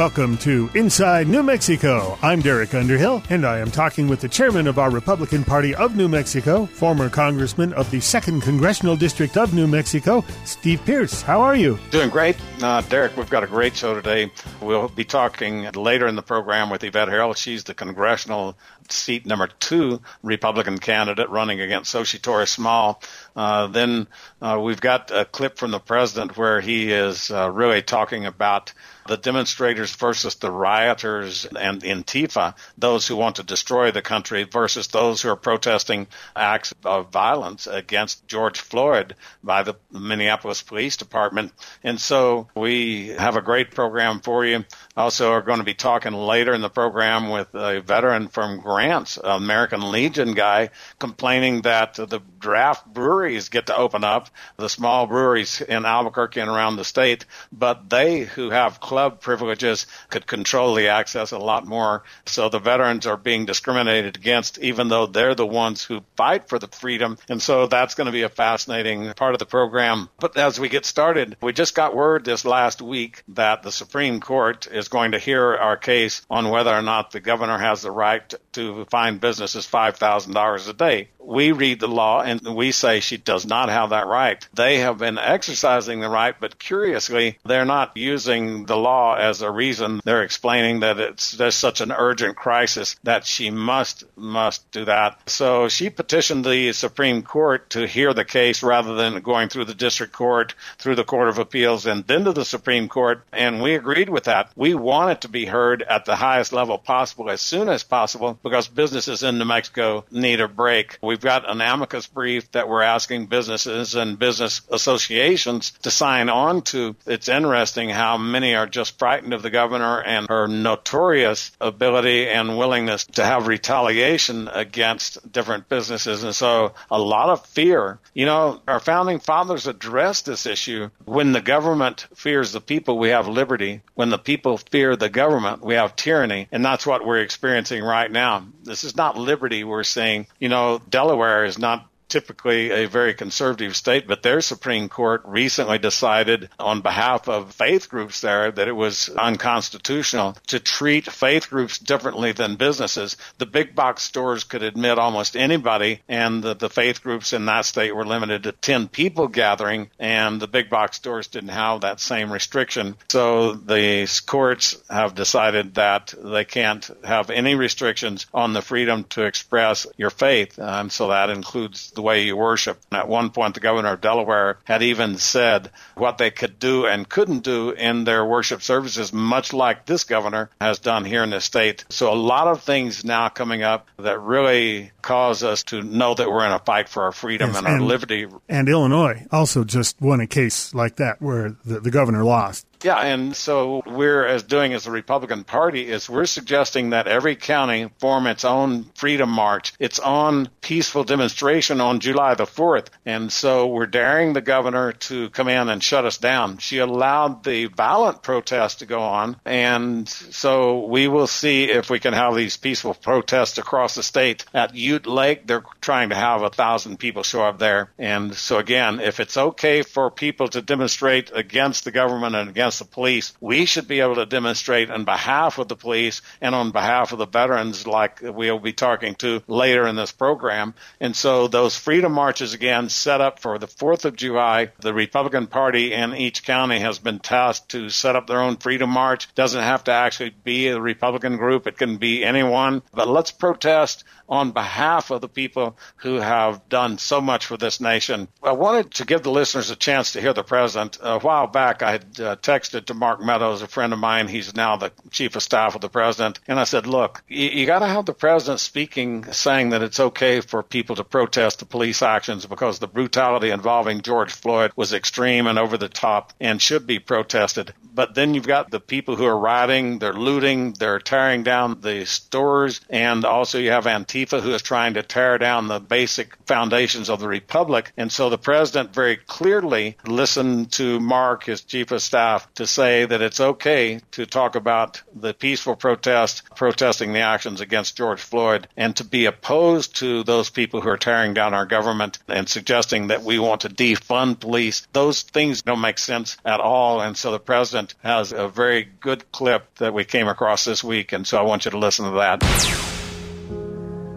Welcome 0.00 0.38
to 0.38 0.70
Inside 0.74 1.28
New 1.28 1.42
Mexico. 1.42 2.16
I'm 2.22 2.40
Derek 2.40 2.72
Underhill, 2.72 3.22
and 3.28 3.44
I 3.44 3.58
am 3.58 3.70
talking 3.70 4.08
with 4.08 4.22
the 4.22 4.30
chairman 4.30 4.66
of 4.66 4.78
our 4.78 4.90
Republican 4.90 5.44
Party 5.44 5.74
of 5.74 5.94
New 5.94 6.08
Mexico, 6.08 6.64
former 6.64 7.10
congressman 7.10 7.74
of 7.74 7.90
the 7.90 7.98
2nd 7.98 8.40
Congressional 8.40 8.96
District 8.96 9.36
of 9.36 9.52
New 9.52 9.66
Mexico, 9.66 10.24
Steve 10.46 10.82
Pearce. 10.86 11.20
How 11.20 11.42
are 11.42 11.54
you? 11.54 11.78
Doing 11.90 12.08
great. 12.08 12.36
Uh, 12.62 12.80
Derek, 12.80 13.14
we've 13.18 13.28
got 13.28 13.44
a 13.44 13.46
great 13.46 13.76
show 13.76 13.92
today. 13.92 14.32
We'll 14.62 14.88
be 14.88 15.04
talking 15.04 15.70
later 15.72 16.06
in 16.06 16.16
the 16.16 16.22
program 16.22 16.70
with 16.70 16.82
Yvette 16.82 17.08
Herrell. 17.08 17.36
She's 17.36 17.64
the 17.64 17.74
congressional 17.74 18.56
seat 18.88 19.26
number 19.26 19.48
two 19.60 20.00
Republican 20.22 20.78
candidate 20.78 21.28
running 21.28 21.60
against 21.60 21.94
Xochitl 21.94 22.22
Torres 22.22 22.48
Small. 22.48 23.02
Uh, 23.36 23.66
then 23.68 24.06
uh, 24.40 24.58
we've 24.62 24.80
got 24.80 25.10
a 25.10 25.24
clip 25.24 25.56
from 25.56 25.70
the 25.70 25.78
president 25.78 26.36
where 26.36 26.60
he 26.60 26.92
is 26.92 27.30
uh, 27.30 27.50
really 27.50 27.82
talking 27.82 28.26
about 28.26 28.72
the 29.10 29.16
demonstrators 29.16 29.94
versus 29.96 30.36
the 30.36 30.50
rioters 30.50 31.44
and 31.44 31.82
Antifa, 31.82 32.54
those 32.78 33.08
who 33.08 33.16
want 33.16 33.36
to 33.36 33.42
destroy 33.42 33.90
the 33.90 34.02
country 34.02 34.44
versus 34.44 34.86
those 34.86 35.20
who 35.20 35.28
are 35.28 35.36
protesting 35.36 36.06
acts 36.36 36.72
of 36.84 37.10
violence 37.10 37.66
against 37.66 38.28
George 38.28 38.60
Floyd 38.60 39.16
by 39.42 39.64
the 39.64 39.74
Minneapolis 39.90 40.62
Police 40.62 40.96
Department. 40.96 41.52
And 41.82 42.00
so 42.00 42.48
we 42.54 43.08
have 43.08 43.36
a 43.36 43.42
great 43.42 43.72
program 43.72 44.20
for 44.20 44.44
you. 44.44 44.64
Also 44.96 45.32
are 45.32 45.42
going 45.42 45.58
to 45.58 45.64
be 45.64 45.74
talking 45.74 46.12
later 46.12 46.52
in 46.52 46.60
the 46.60 46.70
program 46.70 47.30
with 47.30 47.52
a 47.54 47.80
veteran 47.80 48.28
from 48.28 48.60
Grants, 48.60 49.18
American 49.22 49.90
Legion 49.90 50.34
guy, 50.34 50.70
complaining 51.00 51.62
that 51.62 51.94
the 51.94 52.20
draft 52.38 52.86
breweries 53.20 53.50
get 53.50 53.66
to 53.66 53.76
open 53.76 54.02
up, 54.02 54.30
the 54.56 54.66
small 54.66 55.06
breweries 55.06 55.60
in 55.60 55.84
Albuquerque 55.84 56.40
and 56.40 56.48
around 56.48 56.76
the 56.76 56.84
state, 56.86 57.26
but 57.52 57.90
they 57.90 58.20
who 58.20 58.48
have 58.48 58.80
club 58.80 59.20
privileges 59.20 59.86
could 60.08 60.26
control 60.26 60.74
the 60.74 60.88
access 60.88 61.30
a 61.30 61.38
lot 61.38 61.66
more. 61.66 62.02
So 62.24 62.48
the 62.48 62.58
veterans 62.58 63.06
are 63.06 63.18
being 63.18 63.44
discriminated 63.44 64.16
against, 64.16 64.56
even 64.60 64.88
though 64.88 65.04
they're 65.04 65.34
the 65.34 65.46
ones 65.46 65.84
who 65.84 66.00
fight 66.16 66.48
for 66.48 66.58
the 66.58 66.68
freedom. 66.68 67.18
And 67.28 67.42
so 67.42 67.66
that's 67.66 67.94
going 67.94 68.06
to 68.06 68.10
be 68.12 68.22
a 68.22 68.30
fascinating 68.30 69.12
part 69.12 69.34
of 69.34 69.38
the 69.38 69.44
program. 69.44 70.08
But 70.18 70.38
as 70.38 70.58
we 70.58 70.70
get 70.70 70.86
started, 70.86 71.36
we 71.42 71.52
just 71.52 71.74
got 71.74 71.94
word 71.94 72.24
this 72.24 72.46
last 72.46 72.80
week 72.80 73.22
that 73.28 73.62
the 73.62 73.70
Supreme 73.70 74.20
Court 74.20 74.66
is 74.66 74.88
going 74.88 75.12
to 75.12 75.18
hear 75.18 75.54
our 75.56 75.76
case 75.76 76.22
on 76.30 76.48
whether 76.48 76.74
or 76.74 76.80
not 76.80 77.10
the 77.10 77.20
governor 77.20 77.58
has 77.58 77.82
the 77.82 77.90
right 77.90 78.32
to 78.52 78.84
fine 78.86 79.18
businesses 79.18 79.66
$5,000 79.66 80.68
a 80.68 80.72
day. 80.72 81.08
We 81.18 81.52
read 81.52 81.80
the 81.80 81.88
law 81.88 82.22
and 82.22 82.40
we 82.56 82.72
say 82.72 83.00
she 83.00 83.16
does 83.16 83.46
not 83.46 83.68
have 83.68 83.90
that 83.90 84.06
right. 84.06 84.46
They 84.54 84.78
have 84.78 84.98
been 84.98 85.18
exercising 85.18 86.00
the 86.00 86.08
right, 86.08 86.34
but 86.38 86.58
curiously, 86.58 87.38
they're 87.44 87.64
not 87.64 87.96
using 87.96 88.66
the 88.66 88.76
law 88.76 89.14
as 89.14 89.42
a 89.42 89.50
reason. 89.50 90.00
They're 90.04 90.22
explaining 90.22 90.80
that 90.80 90.98
it's 90.98 91.32
there's 91.32 91.54
such 91.54 91.80
an 91.80 91.92
urgent 91.92 92.36
crisis 92.36 92.96
that 93.04 93.26
she 93.26 93.50
must 93.50 94.04
must 94.16 94.68
do 94.72 94.86
that. 94.86 95.20
So 95.28 95.68
she 95.68 95.90
petitioned 95.90 96.44
the 96.44 96.72
Supreme 96.72 97.22
Court 97.22 97.70
to 97.70 97.86
hear 97.86 98.12
the 98.12 98.24
case 98.24 98.62
rather 98.62 98.94
than 98.94 99.20
going 99.20 99.48
through 99.48 99.66
the 99.66 99.74
district 99.74 100.12
court, 100.12 100.54
through 100.78 100.96
the 100.96 101.04
Court 101.04 101.28
of 101.28 101.38
Appeals, 101.38 101.86
and 101.86 102.04
then 102.06 102.24
to 102.24 102.32
the 102.32 102.44
Supreme 102.44 102.88
Court. 102.88 103.22
And 103.32 103.62
we 103.62 103.74
agreed 103.74 104.08
with 104.08 104.24
that. 104.24 104.50
We 104.56 104.74
want 104.74 105.12
it 105.12 105.20
to 105.22 105.28
be 105.28 105.46
heard 105.46 105.82
at 105.82 106.04
the 106.06 106.16
highest 106.16 106.52
level 106.52 106.78
possible 106.78 107.30
as 107.30 107.40
soon 107.40 107.68
as 107.68 107.84
possible 107.84 108.39
because 108.42 108.68
businesses 108.68 109.22
in 109.22 109.38
New 109.38 109.44
Mexico 109.44 110.04
need 110.10 110.40
a 110.40 110.48
break. 110.48 110.98
We've 111.02 111.20
got 111.20 111.48
an 111.48 111.60
amicus 111.60 112.06
brief 112.06 112.50
that 112.52 112.68
we're 112.68 112.82
asking 112.82 113.26
businesses 113.26 113.94
and 113.94 114.18
business 114.18 114.62
associations 114.70 115.72
to 115.82 115.90
sign 115.90 116.28
on 116.28 116.62
to. 116.62 116.96
It's 117.06 117.28
interesting 117.28 117.88
how 117.88 118.16
many 118.16 118.54
are 118.54 118.66
just 118.66 118.98
frightened 118.98 119.34
of 119.34 119.42
the 119.42 119.50
governor 119.50 120.00
and 120.02 120.28
her 120.28 120.46
notorious 120.48 121.52
ability 121.60 122.28
and 122.28 122.58
willingness 122.58 123.04
to 123.04 123.24
have 123.24 123.46
retaliation 123.46 124.48
against 124.48 125.30
different 125.30 125.68
businesses. 125.68 126.24
And 126.24 126.34
so 126.34 126.72
a 126.90 126.98
lot 126.98 127.30
of 127.30 127.44
fear. 127.46 127.98
You 128.14 128.26
know, 128.26 128.60
our 128.66 128.80
founding 128.80 129.18
fathers 129.20 129.66
addressed 129.66 130.26
this 130.26 130.46
issue. 130.46 130.90
When 131.04 131.32
the 131.32 131.40
government 131.40 132.06
fears 132.14 132.52
the 132.52 132.60
people, 132.60 132.98
we 132.98 133.10
have 133.10 133.28
liberty. 133.28 133.82
When 133.94 134.10
the 134.10 134.18
people 134.18 134.58
fear 134.58 134.96
the 134.96 135.08
government, 135.08 135.62
we 135.62 135.74
have 135.74 135.96
tyranny. 135.96 136.48
And 136.52 136.64
that's 136.64 136.86
what 136.86 137.06
we're 137.06 137.20
experiencing 137.20 137.82
right 137.82 138.10
now. 138.10 138.29
This 138.62 138.84
is 138.84 138.96
not 138.96 139.16
liberty 139.16 139.64
we're 139.64 139.84
saying, 139.84 140.26
You 140.38 140.48
know, 140.48 140.80
Delaware 140.88 141.44
is 141.44 141.58
not 141.58 141.89
typically 142.10 142.70
a 142.70 142.86
very 142.86 143.14
conservative 143.14 143.76
state, 143.76 144.06
but 144.06 144.22
their 144.22 144.40
Supreme 144.40 144.88
Court 144.88 145.22
recently 145.24 145.78
decided 145.78 146.50
on 146.58 146.82
behalf 146.82 147.28
of 147.28 147.54
faith 147.54 147.88
groups 147.88 148.20
there 148.20 148.50
that 148.50 148.68
it 148.68 148.72
was 148.72 149.08
unconstitutional 149.08 150.36
to 150.48 150.60
treat 150.60 151.10
faith 151.10 151.48
groups 151.48 151.78
differently 151.78 152.32
than 152.32 152.56
businesses. 152.56 153.16
The 153.38 153.46
big 153.46 153.74
box 153.74 154.02
stores 154.02 154.44
could 154.44 154.62
admit 154.62 154.98
almost 154.98 155.36
anybody, 155.36 156.02
and 156.08 156.42
the, 156.42 156.54
the 156.54 156.68
faith 156.68 157.02
groups 157.02 157.32
in 157.32 157.46
that 157.46 157.64
state 157.64 157.94
were 157.94 158.04
limited 158.06 158.42
to 158.42 158.52
10 158.52 158.88
people 158.88 159.28
gathering, 159.28 159.90
and 159.98 160.40
the 160.40 160.48
big 160.48 160.68
box 160.68 160.96
stores 160.96 161.28
didn't 161.28 161.50
have 161.50 161.82
that 161.82 162.00
same 162.00 162.32
restriction. 162.32 162.96
So 163.08 163.52
the 163.52 164.08
courts 164.26 164.76
have 164.90 165.14
decided 165.14 165.74
that 165.74 166.14
they 166.18 166.44
can't 166.44 166.88
have 167.04 167.30
any 167.30 167.54
restrictions 167.54 168.26
on 168.34 168.52
the 168.52 168.62
freedom 168.62 169.04
to 169.10 169.24
express 169.24 169.86
your 169.96 170.10
faith, 170.10 170.58
and 170.58 170.90
so 170.90 171.08
that 171.08 171.30
includes 171.30 171.90
the 172.00 172.06
way 172.06 172.22
you 172.22 172.34
worship. 172.34 172.80
At 172.90 173.08
one 173.08 173.28
point, 173.28 173.54
the 173.54 173.60
governor 173.60 173.92
of 173.92 174.00
Delaware 174.00 174.58
had 174.64 174.82
even 174.82 175.18
said 175.18 175.70
what 175.96 176.16
they 176.16 176.30
could 176.30 176.58
do 176.58 176.86
and 176.86 177.06
couldn't 177.06 177.40
do 177.40 177.72
in 177.72 178.04
their 178.04 178.24
worship 178.24 178.62
services, 178.62 179.12
much 179.12 179.52
like 179.52 179.84
this 179.84 180.04
governor 180.04 180.48
has 180.60 180.78
done 180.78 181.04
here 181.04 181.22
in 181.22 181.30
the 181.30 181.42
state. 181.42 181.84
So 181.90 182.10
a 182.10 182.16
lot 182.16 182.48
of 182.48 182.62
things 182.62 183.04
now 183.04 183.28
coming 183.28 183.62
up 183.62 183.86
that 183.98 184.18
really 184.18 184.92
cause 185.02 185.42
us 185.42 185.62
to 185.64 185.82
know 185.82 186.14
that 186.14 186.30
we're 186.30 186.46
in 186.46 186.52
a 186.52 186.58
fight 186.58 186.88
for 186.88 187.02
our 187.02 187.12
freedom 187.12 187.50
yes, 187.50 187.58
and, 187.58 187.66
and, 187.66 187.82
our 187.82 187.86
liberty. 187.86 188.26
And 188.48 188.68
Illinois 188.68 189.26
also 189.30 189.64
just 189.64 190.00
won 190.00 190.20
a 190.20 190.26
case 190.26 190.72
like 190.72 190.96
that 190.96 191.20
where 191.20 191.54
the, 191.66 191.80
the 191.80 191.90
governor 191.90 192.24
lost. 192.24 192.66
Yeah, 192.82 192.96
and 192.96 193.36
so 193.36 193.82
we're 193.84 194.24
as 194.24 194.42
doing 194.42 194.72
as 194.72 194.84
the 194.84 194.90
Republican 194.90 195.44
Party 195.44 195.86
is 195.86 196.08
we're 196.08 196.24
suggesting 196.24 196.90
that 196.90 197.06
every 197.06 197.36
county 197.36 197.90
form 197.98 198.26
its 198.26 198.44
own 198.44 198.84
freedom 198.94 199.28
march, 199.28 199.74
its 199.78 199.98
own 199.98 200.48
peaceful 200.62 201.04
demonstration 201.04 201.82
on 201.82 202.00
July 202.00 202.34
the 202.34 202.46
4th. 202.46 202.86
And 203.04 203.30
so 203.30 203.66
we're 203.66 203.86
daring 203.86 204.32
the 204.32 204.40
governor 204.40 204.92
to 204.92 205.28
come 205.30 205.48
in 205.48 205.68
and 205.68 205.82
shut 205.82 206.06
us 206.06 206.16
down. 206.16 206.56
She 206.56 206.78
allowed 206.78 207.44
the 207.44 207.66
violent 207.66 208.22
protests 208.22 208.76
to 208.76 208.86
go 208.86 209.00
on. 209.00 209.36
And 209.44 210.08
so 210.08 210.86
we 210.86 211.06
will 211.06 211.26
see 211.26 211.64
if 211.64 211.90
we 211.90 211.98
can 211.98 212.14
have 212.14 212.34
these 212.34 212.56
peaceful 212.56 212.94
protests 212.94 213.58
across 213.58 213.94
the 213.94 214.02
state. 214.02 214.46
At 214.54 214.74
Ute 214.74 215.06
Lake, 215.06 215.46
they're 215.46 215.64
trying 215.82 216.10
to 216.10 216.14
have 216.14 216.42
a 216.42 216.50
thousand 216.50 216.98
people 216.98 217.24
show 217.24 217.44
up 217.44 217.58
there. 217.58 217.90
And 217.98 218.34
so 218.34 218.56
again, 218.56 219.00
if 219.00 219.20
it's 219.20 219.36
okay 219.36 219.82
for 219.82 220.10
people 220.10 220.48
to 220.48 220.62
demonstrate 220.62 221.30
against 221.34 221.84
the 221.84 221.90
government 221.90 222.36
and 222.36 222.48
against 222.48 222.69
the 222.78 222.84
police. 222.84 223.32
We 223.40 223.64
should 223.64 223.88
be 223.88 224.00
able 224.00 224.14
to 224.16 224.26
demonstrate 224.26 224.90
on 224.90 225.04
behalf 225.04 225.58
of 225.58 225.68
the 225.68 225.76
police 225.76 226.22
and 226.40 226.54
on 226.54 226.70
behalf 226.70 227.12
of 227.12 227.18
the 227.18 227.26
veterans, 227.26 227.86
like 227.86 228.20
we'll 228.22 228.58
be 228.58 228.72
talking 228.72 229.14
to 229.16 229.42
later 229.46 229.86
in 229.86 229.96
this 229.96 230.12
program. 230.12 230.74
And 231.00 231.16
so 231.16 231.48
those 231.48 231.76
freedom 231.76 232.12
marches 232.12 232.54
again 232.54 232.88
set 232.88 233.20
up 233.20 233.40
for 233.40 233.58
the 233.58 233.66
4th 233.66 234.04
of 234.04 234.16
July. 234.16 234.70
The 234.80 234.94
Republican 234.94 235.46
Party 235.46 235.92
in 235.92 236.14
each 236.14 236.44
county 236.44 236.78
has 236.80 236.98
been 236.98 237.18
tasked 237.18 237.70
to 237.70 237.90
set 237.90 238.16
up 238.16 238.26
their 238.26 238.40
own 238.40 238.56
freedom 238.56 238.90
march. 238.90 239.32
Doesn't 239.34 239.62
have 239.62 239.84
to 239.84 239.92
actually 239.92 240.30
be 240.30 240.68
a 240.68 240.80
Republican 240.80 241.36
group. 241.36 241.66
It 241.66 241.78
can 241.78 241.96
be 241.96 242.24
anyone, 242.24 242.82
but 242.92 243.08
let's 243.08 243.30
protest 243.30 244.04
on 244.28 244.52
behalf 244.52 245.10
of 245.10 245.20
the 245.20 245.28
people 245.28 245.76
who 245.96 246.16
have 246.16 246.68
done 246.68 246.98
so 246.98 247.20
much 247.20 247.46
for 247.46 247.56
this 247.56 247.80
nation. 247.80 248.28
I 248.42 248.52
wanted 248.52 248.92
to 248.94 249.04
give 249.04 249.22
the 249.22 249.30
listeners 249.30 249.70
a 249.70 249.76
chance 249.76 250.12
to 250.12 250.20
hear 250.20 250.32
the 250.32 250.44
president. 250.44 250.98
A 251.02 251.18
while 251.18 251.48
back, 251.48 251.82
I 251.82 251.92
had 251.92 252.02
uh, 252.20 252.36
texted 252.36 252.59
to 252.68 252.94
Mark 252.94 253.20
Meadows, 253.20 253.62
a 253.62 253.66
friend 253.66 253.92
of 253.92 253.98
mine. 253.98 254.28
He's 254.28 254.54
now 254.54 254.76
the 254.76 254.92
chief 255.10 255.36
of 255.36 255.42
staff 255.42 255.74
of 255.74 255.80
the 255.80 255.88
president. 255.88 256.40
And 256.46 256.58
I 256.58 256.64
said, 256.64 256.86
look, 256.86 257.22
you, 257.28 257.48
you 257.48 257.66
got 257.66 257.80
to 257.80 257.86
have 257.86 258.06
the 258.06 258.14
president 258.14 258.60
speaking, 258.60 259.24
saying 259.32 259.70
that 259.70 259.82
it's 259.82 260.00
okay 260.00 260.40
for 260.40 260.62
people 260.62 260.96
to 260.96 261.04
protest 261.04 261.58
the 261.58 261.64
police 261.64 262.02
actions 262.02 262.46
because 262.46 262.78
the 262.78 262.86
brutality 262.86 263.50
involving 263.50 264.02
George 264.02 264.32
Floyd 264.32 264.72
was 264.76 264.92
extreme 264.92 265.46
and 265.46 265.58
over 265.58 265.76
the 265.76 265.88
top 265.88 266.32
and 266.40 266.60
should 266.60 266.86
be 266.86 266.98
protested. 266.98 267.72
But 267.92 268.14
then 268.14 268.34
you've 268.34 268.46
got 268.46 268.70
the 268.70 268.80
people 268.80 269.16
who 269.16 269.26
are 269.26 269.38
rioting, 269.38 269.98
they're 269.98 270.12
looting, 270.12 270.72
they're 270.72 271.00
tearing 271.00 271.42
down 271.42 271.80
the 271.80 272.04
stores, 272.06 272.80
and 272.88 273.24
also 273.24 273.58
you 273.58 273.70
have 273.70 273.84
Antifa 273.84 274.40
who 274.40 274.54
is 274.54 274.62
trying 274.62 274.94
to 274.94 275.02
tear 275.02 275.38
down 275.38 275.68
the 275.68 275.80
basic 275.80 276.36
foundations 276.46 277.10
of 277.10 277.20
the 277.20 277.28
republic. 277.28 277.92
And 277.96 278.12
so 278.12 278.30
the 278.30 278.38
president 278.38 278.94
very 278.94 279.16
clearly 279.16 279.96
listened 280.06 280.72
to 280.72 281.00
Mark, 281.00 281.44
his 281.44 281.62
chief 281.62 281.90
of 281.90 282.02
staff, 282.02 282.49
to 282.54 282.66
say 282.66 283.04
that 283.04 283.22
it's 283.22 283.40
okay 283.40 284.00
to 284.12 284.26
talk 284.26 284.54
about 284.54 285.02
the 285.14 285.34
peaceful 285.34 285.76
protest, 285.76 286.42
protesting 286.56 287.12
the 287.12 287.20
actions 287.20 287.60
against 287.60 287.96
George 287.96 288.20
Floyd, 288.20 288.68
and 288.76 288.94
to 288.96 289.04
be 289.04 289.26
opposed 289.26 289.96
to 289.96 290.22
those 290.24 290.50
people 290.50 290.80
who 290.80 290.88
are 290.88 290.96
tearing 290.96 291.34
down 291.34 291.54
our 291.54 291.66
government 291.66 292.18
and 292.28 292.48
suggesting 292.48 293.08
that 293.08 293.22
we 293.22 293.38
want 293.38 293.62
to 293.62 293.68
defund 293.68 294.40
police. 294.40 294.86
Those 294.92 295.22
things 295.22 295.62
don't 295.62 295.80
make 295.80 295.98
sense 295.98 296.36
at 296.44 296.60
all. 296.60 297.00
And 297.00 297.16
so 297.16 297.32
the 297.32 297.38
president 297.38 297.94
has 298.02 298.32
a 298.32 298.48
very 298.48 298.88
good 299.00 299.30
clip 299.32 299.74
that 299.76 299.94
we 299.94 300.04
came 300.04 300.28
across 300.28 300.64
this 300.64 300.84
week. 300.84 301.12
And 301.12 301.26
so 301.26 301.38
I 301.38 301.42
want 301.42 301.64
you 301.64 301.70
to 301.72 301.78
listen 301.78 302.04
to 302.06 302.18
that. 302.18 302.42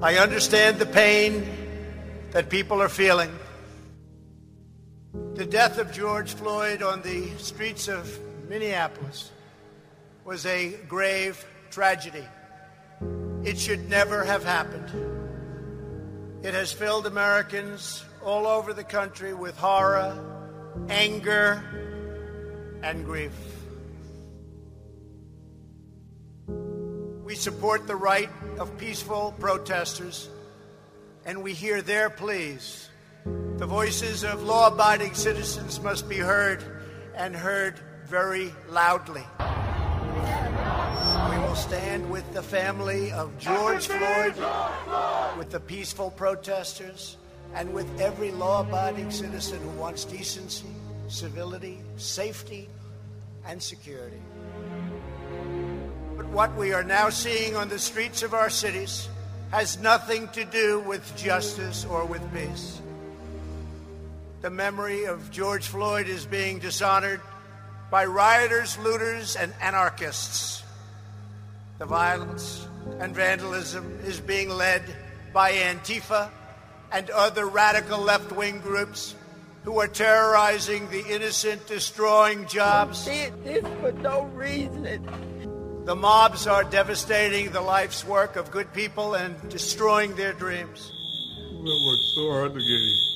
I 0.02 0.18
understand 0.18 0.80
the 0.80 0.86
pain 0.86 1.48
that 2.32 2.50
people 2.50 2.82
are 2.82 2.90
feeling. 2.90 3.32
The 5.14 5.46
death 5.46 5.78
of 5.78 5.92
George 5.92 6.34
Floyd 6.34 6.82
on 6.82 7.04
the 7.04 7.30
streets 7.38 7.88
of 7.88 8.20
Minneapolis 8.50 9.30
was 10.26 10.44
a 10.48 10.72
grave 10.88 11.46
tragedy. 11.70 12.24
It 13.44 13.60
should 13.60 13.88
never 13.90 14.24
have 14.24 14.44
happened. 14.44 14.90
It 16.44 16.56
has 16.56 16.72
filled 16.72 17.06
Americans 17.06 18.04
all 18.24 18.48
over 18.48 18.74
the 18.74 18.84
country 18.84 19.36
with 19.36 19.56
horror, 19.56 20.18
anger, 20.90 21.64
and 22.82 23.06
grief. 23.06 23.34
We 27.24 27.36
support 27.36 27.86
the 27.86 27.96
right 27.96 28.30
of 28.58 28.80
peaceful 28.80 29.36
protesters, 29.40 30.28
and 31.24 31.44
we 31.44 31.54
hear 31.54 31.84
their 31.84 32.10
pleas. 32.10 32.90
The 33.26 33.66
voices 33.66 34.24
of 34.24 34.44
law 34.44 34.68
abiding 34.68 35.14
citizens 35.14 35.80
must 35.82 36.10
be 36.10 36.18
heard 36.18 36.64
and 37.16 37.36
heard 37.36 37.80
very 38.06 38.54
loudly. 38.70 39.24
We 39.40 41.38
will 41.40 41.56
stand 41.56 42.10
with 42.10 42.30
the 42.34 42.44
family 42.44 43.12
of 43.14 43.38
George 43.40 43.88
Floyd, 43.88 44.36
with 45.38 45.50
the 45.52 45.62
peaceful 45.62 46.12
protesters, 46.12 47.18
and 47.56 47.74
with 47.74 48.02
every 48.02 48.32
law 48.32 48.62
abiding 48.62 49.12
citizen 49.12 49.62
who 49.62 49.70
wants 49.80 50.04
decency, 50.04 50.68
civility, 51.08 51.80
safety, 51.96 52.68
and 53.46 53.62
security. 53.62 54.22
But 56.18 56.28
what 56.28 56.54
we 56.56 56.74
are 56.74 56.84
now 56.84 57.10
seeing 57.10 57.56
on 57.56 57.70
the 57.70 57.80
streets 57.80 58.22
of 58.24 58.34
our 58.34 58.50
cities 58.50 59.08
has 59.52 59.80
nothing 59.80 60.28
to 60.30 60.44
do 60.44 60.82
with 60.82 61.16
justice 61.16 61.86
or 61.86 62.06
with 62.06 62.22
peace. 62.34 62.82
The 64.44 64.50
memory 64.50 65.06
of 65.06 65.32
George 65.32 65.68
Floyd 65.68 66.10
is 66.10 66.26
being 66.26 66.60
dishonored 66.60 67.22
by 67.90 68.04
rioters, 68.04 68.78
looters, 68.78 69.38
and 69.38 69.54
anarchists. 69.62 70.62
The 71.80 71.86
violence 71.86 72.68
and 73.00 73.16
vandalism 73.16 74.02
is 74.04 74.20
being 74.20 74.50
led 74.50 74.84
by 75.32 75.54
Antifa 75.54 76.30
and 76.92 77.10
other 77.12 77.46
radical 77.46 78.00
left 78.00 78.34
wing 78.34 78.60
groups 78.60 79.16
who 79.64 79.80
are 79.80 79.88
terrorizing 79.88 80.90
the 80.90 81.06
innocent, 81.08 81.66
destroying 81.66 82.46
jobs. 82.46 83.06
Did 83.06 83.46
this 83.46 83.66
for 83.80 83.94
no 83.94 84.24
reason. 84.24 85.86
The 85.86 85.96
mobs 85.96 86.48
are 86.48 86.66
devastating 86.66 87.52
the 87.52 87.62
life's 87.62 88.04
work 88.04 88.36
of 88.36 88.52
good 88.52 88.74
people 88.74 89.14
and 89.14 89.38
destroying 89.50 90.18
their 90.18 90.34
dreams. 90.34 90.92
That 91.48 91.84
worked 91.88 92.04
so 92.14 92.32
hard 92.34 92.54
to 92.56 92.60
get 92.60 92.66
you. 92.66 93.13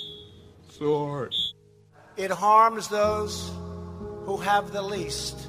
It 2.15 2.31
harms 2.31 2.88
those 2.88 3.51
who 4.25 4.38
have 4.38 4.71
the 4.71 4.81
least. 4.81 5.47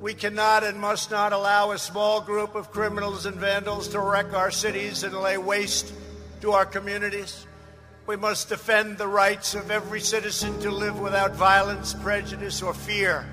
We 0.00 0.14
cannot 0.14 0.64
and 0.64 0.78
must 0.78 1.10
not 1.10 1.32
allow 1.32 1.70
a 1.70 1.78
small 1.78 2.20
group 2.20 2.54
of 2.54 2.70
criminals 2.70 3.26
and 3.26 3.36
vandals 3.36 3.88
to 3.88 4.00
wreck 4.00 4.32
our 4.32 4.50
cities 4.50 5.02
and 5.04 5.14
lay 5.14 5.38
waste 5.38 5.92
to 6.40 6.52
our 6.52 6.66
communities. 6.66 7.46
We 8.06 8.16
must 8.16 8.48
defend 8.48 8.98
the 8.98 9.08
rights 9.08 9.54
of 9.54 9.70
every 9.70 10.00
citizen 10.00 10.60
to 10.60 10.70
live 10.70 11.00
without 11.00 11.34
violence, 11.34 11.94
prejudice, 11.94 12.62
or 12.62 12.74
fear. 12.74 13.26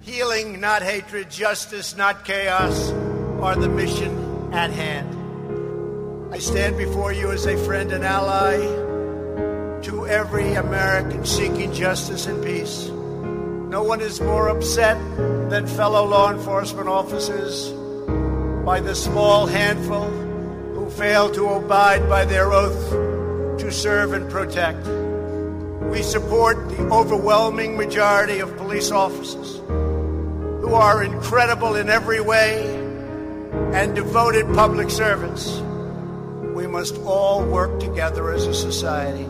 Healing, 0.00 0.60
not 0.60 0.82
hatred, 0.82 1.30
justice, 1.30 1.96
not 1.96 2.24
chaos, 2.24 2.90
are 3.40 3.56
the 3.56 3.68
mission 3.68 4.52
at 4.52 4.70
hand. 4.70 6.32
I 6.32 6.38
stand 6.38 6.76
before 6.76 7.12
you 7.12 7.30
as 7.30 7.46
a 7.46 7.56
friend 7.64 7.92
and 7.92 8.04
ally 8.04 8.83
to 9.84 10.06
every 10.06 10.54
American 10.54 11.26
seeking 11.26 11.70
justice 11.70 12.26
and 12.26 12.42
peace. 12.42 12.88
No 12.88 13.82
one 13.82 14.00
is 14.00 14.18
more 14.18 14.48
upset 14.48 14.96
than 15.50 15.66
fellow 15.66 16.06
law 16.06 16.32
enforcement 16.32 16.88
officers 16.88 17.68
by 18.64 18.80
the 18.80 18.94
small 18.94 19.46
handful 19.46 20.08
who 20.74 20.88
fail 20.88 21.30
to 21.32 21.48
abide 21.50 22.08
by 22.08 22.24
their 22.24 22.50
oath 22.50 23.58
to 23.60 23.70
serve 23.70 24.14
and 24.14 24.30
protect. 24.30 24.86
We 25.92 26.02
support 26.02 26.66
the 26.70 26.88
overwhelming 26.90 27.76
majority 27.76 28.38
of 28.38 28.56
police 28.56 28.90
officers 28.90 29.58
who 29.68 30.72
are 30.72 31.04
incredible 31.04 31.74
in 31.74 31.90
every 31.90 32.22
way 32.22 32.74
and 33.74 33.94
devoted 33.94 34.46
public 34.54 34.88
servants. 34.88 35.60
We 36.54 36.66
must 36.66 36.96
all 37.02 37.44
work 37.44 37.80
together 37.80 38.32
as 38.32 38.46
a 38.46 38.54
society 38.54 39.26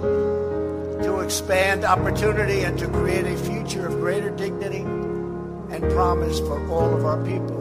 to 1.03 1.21
expand 1.21 1.85
opportunity 1.85 2.63
and 2.63 2.79
to 2.79 2.89
create 2.89 3.27
a 3.27 3.37
future 3.37 3.87
of 3.87 3.95
greater 3.95 4.31
dignity 4.31 4.83
and 4.83 5.83
promise 5.93 6.39
for 6.41 6.67
all 6.71 6.95
of 6.95 7.05
our 7.05 7.23
people. 7.25 7.61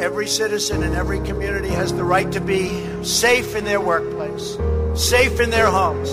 Every 0.00 0.26
citizen 0.26 0.82
in 0.82 0.94
every 0.94 1.20
community 1.20 1.70
has 1.70 1.92
the 1.94 2.04
right 2.04 2.30
to 2.32 2.40
be 2.40 2.68
safe 3.02 3.56
in 3.56 3.64
their 3.64 3.80
workplace, 3.80 4.58
safe 4.94 5.40
in 5.40 5.50
their 5.50 5.66
homes, 5.66 6.10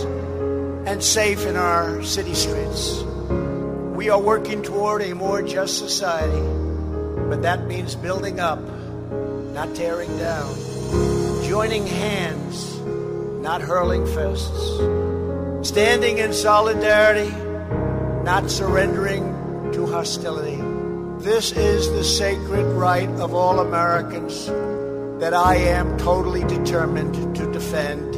and 0.87 1.03
safe 1.03 1.45
in 1.45 1.57
our 1.57 2.01
city 2.03 2.33
streets. 2.33 3.03
We 3.95 4.09
are 4.09 4.19
working 4.19 4.63
toward 4.63 5.01
a 5.01 5.13
more 5.13 5.41
just 5.41 5.79
society, 5.79 6.41
but 7.29 7.41
that 7.41 7.67
means 7.67 7.95
building 7.95 8.39
up, 8.39 8.59
not 9.53 9.75
tearing 9.75 10.17
down, 10.17 10.55
joining 11.43 11.85
hands, 11.85 12.79
not 13.41 13.61
hurling 13.61 14.05
fists, 14.05 14.79
standing 15.63 16.17
in 16.17 16.33
solidarity, 16.33 17.31
not 18.23 18.51
surrendering 18.51 19.23
to 19.71 19.85
hostility. 19.85 20.61
This 21.23 21.53
is 21.53 21.89
the 21.91 22.03
sacred 22.03 22.65
right 22.73 23.09
of 23.21 23.33
all 23.33 23.59
Americans 23.59 24.47
that 25.21 25.33
I 25.33 25.55
am 25.55 25.97
totally 25.97 26.43
determined 26.43 27.35
to 27.37 27.49
defend 27.53 28.13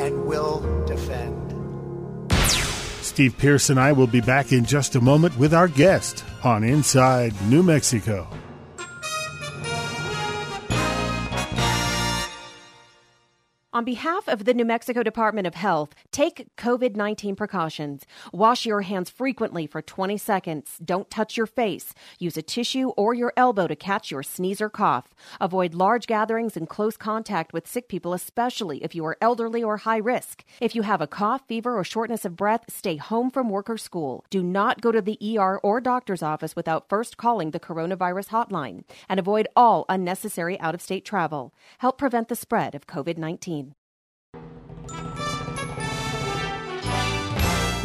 and 0.00 0.24
will 0.24 0.60
defend. 0.86 1.34
Steve 3.02 3.36
Pearce 3.36 3.68
and 3.68 3.78
I 3.78 3.92
will 3.92 4.06
be 4.06 4.22
back 4.22 4.52
in 4.52 4.64
just 4.64 4.94
a 4.94 5.00
moment 5.00 5.36
with 5.38 5.52
our 5.52 5.68
guest 5.68 6.24
on 6.44 6.64
Inside 6.64 7.34
New 7.48 7.62
Mexico. 7.62 8.26
On 13.76 13.84
behalf 13.84 14.26
of 14.26 14.46
the 14.46 14.54
New 14.54 14.64
Mexico 14.64 15.02
Department 15.02 15.46
of 15.46 15.54
Health, 15.54 15.94
take 16.10 16.48
COVID 16.56 16.96
19 16.96 17.36
precautions. 17.36 18.06
Wash 18.32 18.64
your 18.64 18.80
hands 18.80 19.10
frequently 19.10 19.66
for 19.66 19.82
20 19.82 20.16
seconds. 20.16 20.78
Don't 20.82 21.10
touch 21.10 21.36
your 21.36 21.44
face. 21.44 21.92
Use 22.18 22.38
a 22.38 22.42
tissue 22.42 22.94
or 22.96 23.12
your 23.12 23.34
elbow 23.36 23.66
to 23.66 23.76
catch 23.76 24.10
your 24.10 24.22
sneeze 24.22 24.62
or 24.62 24.70
cough. 24.70 25.14
Avoid 25.42 25.74
large 25.74 26.06
gatherings 26.06 26.56
and 26.56 26.70
close 26.70 26.96
contact 26.96 27.52
with 27.52 27.68
sick 27.68 27.86
people, 27.86 28.14
especially 28.14 28.82
if 28.82 28.94
you 28.94 29.04
are 29.04 29.18
elderly 29.20 29.62
or 29.62 29.76
high 29.76 29.98
risk. 29.98 30.42
If 30.58 30.74
you 30.74 30.80
have 30.80 31.02
a 31.02 31.06
cough, 31.06 31.42
fever, 31.46 31.78
or 31.78 31.84
shortness 31.84 32.24
of 32.24 32.34
breath, 32.34 32.64
stay 32.70 32.96
home 32.96 33.30
from 33.30 33.50
work 33.50 33.68
or 33.68 33.76
school. 33.76 34.24
Do 34.30 34.42
not 34.42 34.80
go 34.80 34.90
to 34.90 35.02
the 35.02 35.18
ER 35.20 35.58
or 35.58 35.82
doctor's 35.82 36.22
office 36.22 36.56
without 36.56 36.88
first 36.88 37.18
calling 37.18 37.50
the 37.50 37.60
coronavirus 37.60 38.28
hotline. 38.28 38.84
And 39.06 39.20
avoid 39.20 39.48
all 39.54 39.84
unnecessary 39.90 40.58
out 40.60 40.74
of 40.74 40.80
state 40.80 41.04
travel. 41.04 41.52
Help 41.80 41.98
prevent 41.98 42.28
the 42.28 42.36
spread 42.36 42.74
of 42.74 42.86
COVID 42.86 43.18
19. 43.18 43.65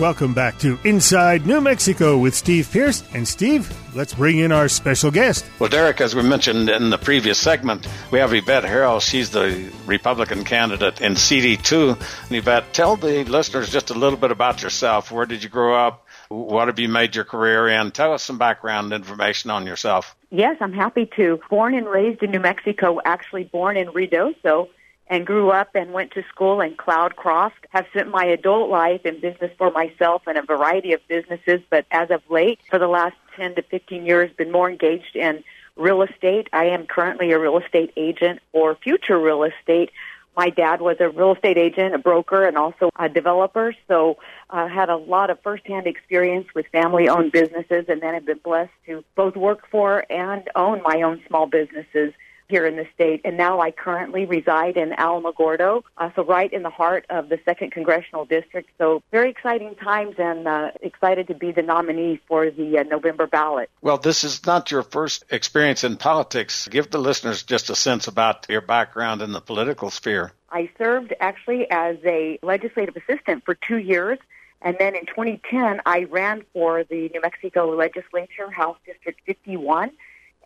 Welcome 0.02 0.34
back 0.34 0.58
to 0.62 0.80
Inside 0.84 1.46
New 1.46 1.62
Mexico 1.62 2.18
with 2.18 2.34
Steve 2.34 2.68
Pearce. 2.72 3.04
And 3.14 3.28
Steve, 3.28 3.72
let's 3.96 4.16
bring 4.16 4.40
in 4.40 4.52
our 4.52 4.68
special 4.68 5.12
guest. 5.12 5.46
Well, 5.60 5.70
Derek, 5.70 6.02
as 6.02 6.16
we 6.16 6.24
mentioned 6.24 6.70
in 6.72 6.90
the 6.90 6.98
previous 6.98 7.38
segment, 7.38 7.88
we 8.10 8.18
have 8.18 8.34
Yvette 8.34 8.64
Herrell. 8.64 9.00
She's 9.00 9.30
the 9.30 9.72
Republican 9.86 10.44
candidate 10.44 11.02
in 11.02 11.14
CD2. 11.14 11.90
And 12.30 12.36
Yvette, 12.36 12.74
tell 12.74 12.96
the 12.96 13.26
listeners 13.26 13.70
just 13.70 13.92
a 13.92 13.94
little 13.94 14.18
bit 14.18 14.32
about 14.32 14.64
yourself. 14.64 15.12
Where 15.12 15.28
did 15.28 15.44
you 15.44 15.50
grow 15.50 15.76
up? 15.76 16.08
What 16.30 16.68
have 16.68 16.80
you 16.80 16.90
made 16.90 17.16
your 17.16 17.26
career 17.26 17.68
in? 17.68 17.92
Tell 17.92 18.12
us 18.12 18.24
some 18.24 18.40
background 18.40 18.94
information 18.94 19.52
on 19.52 19.68
yourself. 19.68 20.16
Yes, 20.32 20.58
I'm 20.62 20.74
happy 20.74 21.12
to. 21.16 21.40
Born 21.48 21.76
and 21.76 21.88
raised 21.88 22.24
in 22.24 22.32
New 22.32 22.40
Mexico, 22.40 23.00
actually 23.06 23.44
born 23.44 23.78
in 23.78 23.90
Ruidoso 23.90 24.68
and 25.12 25.28
grew 25.28 25.52
up 25.52 25.76
and 25.76 25.92
went 25.92 26.12
to 26.12 26.24
school 26.30 26.62
in 26.62 26.74
Cloudcroft. 26.76 27.52
Have 27.72 27.86
spent 27.92 28.10
my 28.10 28.24
adult 28.24 28.70
life 28.70 29.06
in 29.06 29.20
business 29.20 29.52
for 29.58 29.70
myself 29.70 30.24
and 30.26 30.38
a 30.38 30.42
variety 30.42 30.94
of 30.94 31.06
businesses, 31.10 31.60
but 31.70 31.86
as 31.92 32.10
of 32.10 32.22
late, 32.30 32.60
for 32.70 32.80
the 32.80 32.88
last 32.88 33.18
10 33.36 33.56
to 33.56 33.62
15 33.62 34.06
years, 34.06 34.32
been 34.38 34.52
more 34.52 34.70
engaged 34.70 35.18
in 35.18 35.44
real 35.76 36.02
estate. 36.02 36.48
I 36.54 36.68
am 36.68 36.88
currently 36.88 37.34
a 37.34 37.40
real 37.40 37.58
estate 37.58 37.92
agent 37.98 38.40
for 38.54 38.74
future 38.76 39.20
real 39.20 39.44
estate. 39.44 39.92
My 40.38 40.50
dad 40.50 40.80
was 40.80 40.96
a 41.02 41.10
real 41.10 41.34
estate 41.34 41.58
agent, 41.58 41.94
a 41.94 41.98
broker, 41.98 42.46
and 42.46 42.58
also 42.58 42.90
a 42.98 43.10
developer. 43.10 43.76
So 43.90 44.18
I 44.50 44.64
uh, 44.64 44.68
had 44.70 44.90
a 44.90 44.96
lot 44.96 45.30
of 45.30 45.42
firsthand 45.42 45.88
experience 45.88 46.48
with 46.56 46.68
family-owned 46.68 47.34
businesses, 47.34 47.86
and 47.90 48.02
then 48.02 48.14
have 48.14 48.26
been 48.26 48.40
blessed 48.42 48.72
to 48.86 49.04
both 49.16 49.36
work 49.36 49.68
for 49.70 50.06
and 50.10 50.50
own 50.56 50.82
my 50.84 51.02
own 51.02 51.22
small 51.28 51.48
businesses 51.48 52.14
here 52.52 52.68
in 52.68 52.76
the 52.76 52.86
state. 52.94 53.22
And 53.24 53.38
now 53.38 53.62
I 53.62 53.72
currently 53.72 54.26
reside 54.26 54.76
in 54.76 54.92
Alamogordo, 54.92 55.84
uh, 55.98 56.10
so 56.16 56.24
right 56.24 56.52
in 56.52 56.64
the 56.64 56.70
heart 56.70 57.06
of 57.10 57.30
the 57.30 57.40
second 57.46 57.72
congressional 57.72 58.26
district. 58.26 58.70
So 58.78 59.02
very 59.10 59.32
exciting 59.32 59.74
times, 59.76 60.16
and 60.20 60.48
uh, 60.48 60.72
excited 60.82 61.28
to 61.30 61.34
be 61.34 61.52
the 61.54 61.62
nominee 61.62 62.20
for 62.28 62.52
the 62.52 62.80
uh, 62.80 62.84
November 62.84 63.26
ballot. 63.26 63.70
Well, 63.82 63.98
this 63.98 64.24
is 64.26 64.46
not 64.46 64.70
your 64.70 64.84
first 64.84 65.24
experience 65.32 65.84
in 65.86 65.96
politics. 65.96 66.68
Give 66.68 66.90
the 66.90 67.00
listeners 67.00 67.44
just 67.44 67.70
a 67.70 67.76
sense 67.76 68.08
about 68.08 68.46
your 68.50 68.62
background 68.62 69.22
in 69.22 69.32
the 69.32 69.42
political 69.42 69.90
sphere. 69.90 70.34
I 70.52 70.70
served 70.78 71.14
actually 71.22 71.72
as 71.72 71.96
a 72.06 72.38
legislative 72.44 72.98
assistant 72.98 73.46
for 73.46 73.56
two 73.56 73.78
years. 73.78 74.20
And 74.62 74.76
then 74.78 74.96
in 74.96 75.08
2010, 75.08 75.82
I 75.86 76.04
ran 76.04 76.44
for 76.54 76.84
the 76.84 77.10
New 77.10 77.22
Mexico 77.22 77.70
Legislature, 77.76 78.52
House 78.52 78.78
District 78.86 79.20
51 79.26 79.92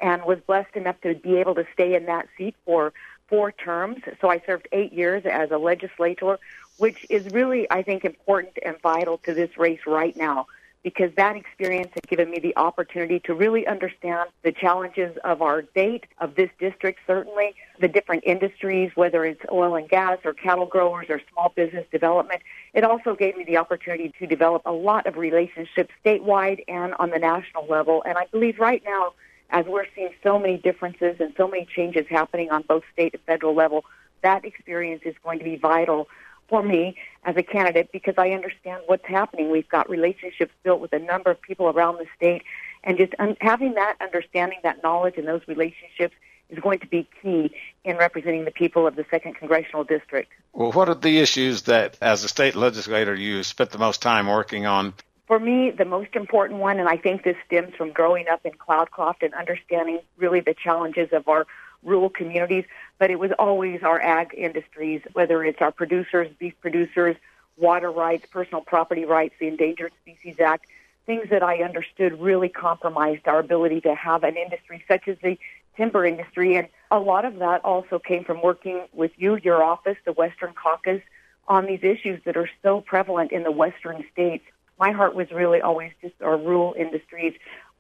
and 0.01 0.23
was 0.23 0.39
blessed 0.45 0.75
enough 0.75 0.99
to 1.01 1.15
be 1.15 1.37
able 1.37 1.55
to 1.55 1.65
stay 1.73 1.95
in 1.95 2.05
that 2.05 2.27
seat 2.37 2.55
for 2.65 2.93
four 3.27 3.51
terms. 3.51 3.97
So 4.21 4.29
I 4.29 4.41
served 4.45 4.67
eight 4.71 4.93
years 4.93 5.25
as 5.25 5.51
a 5.51 5.57
legislator, 5.57 6.39
which 6.77 7.05
is 7.09 7.31
really, 7.33 7.69
I 7.71 7.81
think, 7.81 8.05
important 8.05 8.57
and 8.63 8.79
vital 8.81 9.17
to 9.19 9.33
this 9.33 9.57
race 9.57 9.81
right 9.85 10.15
now 10.15 10.47
because 10.85 11.11
that 11.15 11.35
experience 11.35 11.89
has 11.95 12.03
given 12.07 12.29
me 12.29 12.37
the 12.37 12.55
opportunity 12.57 13.19
to 13.19 13.33
really 13.33 13.65
understand 13.65 14.29
the 14.43 14.51
challenges 14.51 15.17
of 15.23 15.41
our 15.41 15.63
state, 15.71 16.05
of 16.19 16.35
this 16.35 16.51
district, 16.59 16.99
certainly, 17.07 17.55
the 17.81 17.87
different 17.87 18.23
industries, 18.23 18.91
whether 18.93 19.25
it's 19.25 19.41
oil 19.51 19.75
and 19.75 19.89
gas 19.89 20.19
or 20.23 20.31
cattle 20.31 20.67
growers 20.67 21.07
or 21.09 21.19
small 21.33 21.51
business 21.55 21.87
development. 21.91 22.39
It 22.75 22.83
also 22.83 23.15
gave 23.15 23.35
me 23.35 23.43
the 23.43 23.57
opportunity 23.57 24.13
to 24.19 24.27
develop 24.27 24.61
a 24.67 24.71
lot 24.71 25.07
of 25.07 25.17
relationships 25.17 25.89
statewide 26.05 26.63
and 26.67 26.93
on 26.99 27.09
the 27.09 27.17
national 27.17 27.65
level. 27.65 28.03
And 28.05 28.15
I 28.15 28.27
believe 28.27 28.59
right 28.59 28.83
now, 28.85 29.13
as 29.55 29.65
we're 29.67 29.85
seeing 29.95 30.09
so 30.21 30.37
many 30.37 30.57
differences 30.57 31.15
and 31.21 31.33
so 31.37 31.47
many 31.47 31.65
changes 31.65 32.05
happening 32.09 32.51
on 32.51 32.61
both 32.63 32.83
state 32.91 33.13
and 33.13 33.23
federal 33.23 33.55
level, 33.55 33.85
that 34.21 34.43
experience 34.43 35.01
is 35.05 35.15
going 35.23 35.39
to 35.39 35.45
be 35.45 35.55
vital 35.55 36.09
for 36.49 36.61
me 36.61 36.97
as 37.23 37.37
a 37.37 37.41
candidate 37.41 37.89
because 37.93 38.15
I 38.17 38.31
understand 38.31 38.83
what's 38.87 39.05
happening. 39.05 39.49
We've 39.49 39.69
got 39.69 39.89
relationships 39.89 40.51
built 40.63 40.81
with 40.81 40.91
a 40.91 40.99
number 40.99 41.31
of 41.31 41.41
people 41.41 41.69
around 41.69 41.99
the 41.99 42.05
state, 42.17 42.43
and 42.83 42.97
just 42.97 43.13
un- 43.17 43.37
having 43.39 43.75
that 43.75 43.95
understanding, 44.01 44.59
that 44.63 44.83
knowledge, 44.83 45.15
and 45.17 45.25
those 45.25 45.41
relationships 45.47 46.13
is 46.49 46.59
going 46.59 46.79
to 46.79 46.87
be 46.87 47.07
key 47.21 47.49
in 47.85 47.95
representing 47.95 48.43
the 48.43 48.51
people 48.51 48.85
of 48.85 48.97
the 48.97 49.05
second 49.09 49.35
congressional 49.35 49.85
district. 49.85 50.33
Well, 50.51 50.73
what 50.73 50.89
are 50.89 50.95
the 50.95 51.19
issues 51.19 51.63
that, 51.63 51.97
as 52.01 52.25
a 52.25 52.27
state 52.27 52.55
legislator, 52.55 53.15
you 53.15 53.41
spent 53.43 53.69
the 53.69 53.79
most 53.79 54.01
time 54.01 54.27
working 54.27 54.65
on 54.65 54.93
for 55.27 55.39
me, 55.39 55.71
the 55.71 55.85
most 55.85 56.15
important 56.15 56.59
one, 56.59 56.79
and 56.79 56.87
I 56.87 56.97
think 56.97 57.23
this 57.23 57.37
stems 57.45 57.73
from 57.75 57.91
growing 57.91 58.27
up 58.27 58.45
in 58.45 58.51
Cloudcroft 58.53 59.23
and 59.23 59.33
understanding 59.33 59.99
really 60.17 60.39
the 60.39 60.53
challenges 60.53 61.09
of 61.13 61.27
our 61.27 61.47
rural 61.83 62.09
communities, 62.09 62.65
but 62.99 63.09
it 63.09 63.19
was 63.19 63.31
always 63.39 63.81
our 63.83 63.99
ag 64.01 64.33
industries, 64.35 65.01
whether 65.13 65.43
it's 65.43 65.61
our 65.61 65.71
producers, 65.71 66.29
beef 66.37 66.53
producers, 66.61 67.15
water 67.57 67.91
rights, 67.91 68.25
personal 68.29 68.61
property 68.61 69.05
rights, 69.05 69.35
the 69.39 69.47
Endangered 69.47 69.93
Species 70.01 70.39
Act, 70.39 70.65
things 71.05 71.29
that 71.29 71.43
I 71.43 71.63
understood 71.63 72.19
really 72.19 72.49
compromised 72.49 73.27
our 73.27 73.39
ability 73.39 73.81
to 73.81 73.95
have 73.95 74.23
an 74.23 74.35
industry 74.35 74.83
such 74.87 75.07
as 75.07 75.17
the 75.23 75.37
timber 75.77 76.05
industry. 76.05 76.55
And 76.55 76.67
a 76.91 76.99
lot 76.99 77.25
of 77.25 77.37
that 77.37 77.63
also 77.63 77.99
came 77.99 78.23
from 78.23 78.41
working 78.41 78.85
with 78.93 79.11
you, 79.17 79.37
your 79.37 79.63
office, 79.63 79.97
the 80.05 80.13
Western 80.13 80.53
Caucus, 80.53 81.01
on 81.47 81.65
these 81.65 81.83
issues 81.83 82.21
that 82.25 82.37
are 82.37 82.49
so 82.63 82.81
prevalent 82.81 83.31
in 83.31 83.43
the 83.43 83.51
Western 83.51 84.03
states 84.11 84.45
my 84.79 84.91
heart 84.91 85.15
was 85.15 85.31
really 85.31 85.61
always 85.61 85.91
just 86.01 86.21
our 86.21 86.37
rural 86.37 86.75
industries, 86.77 87.33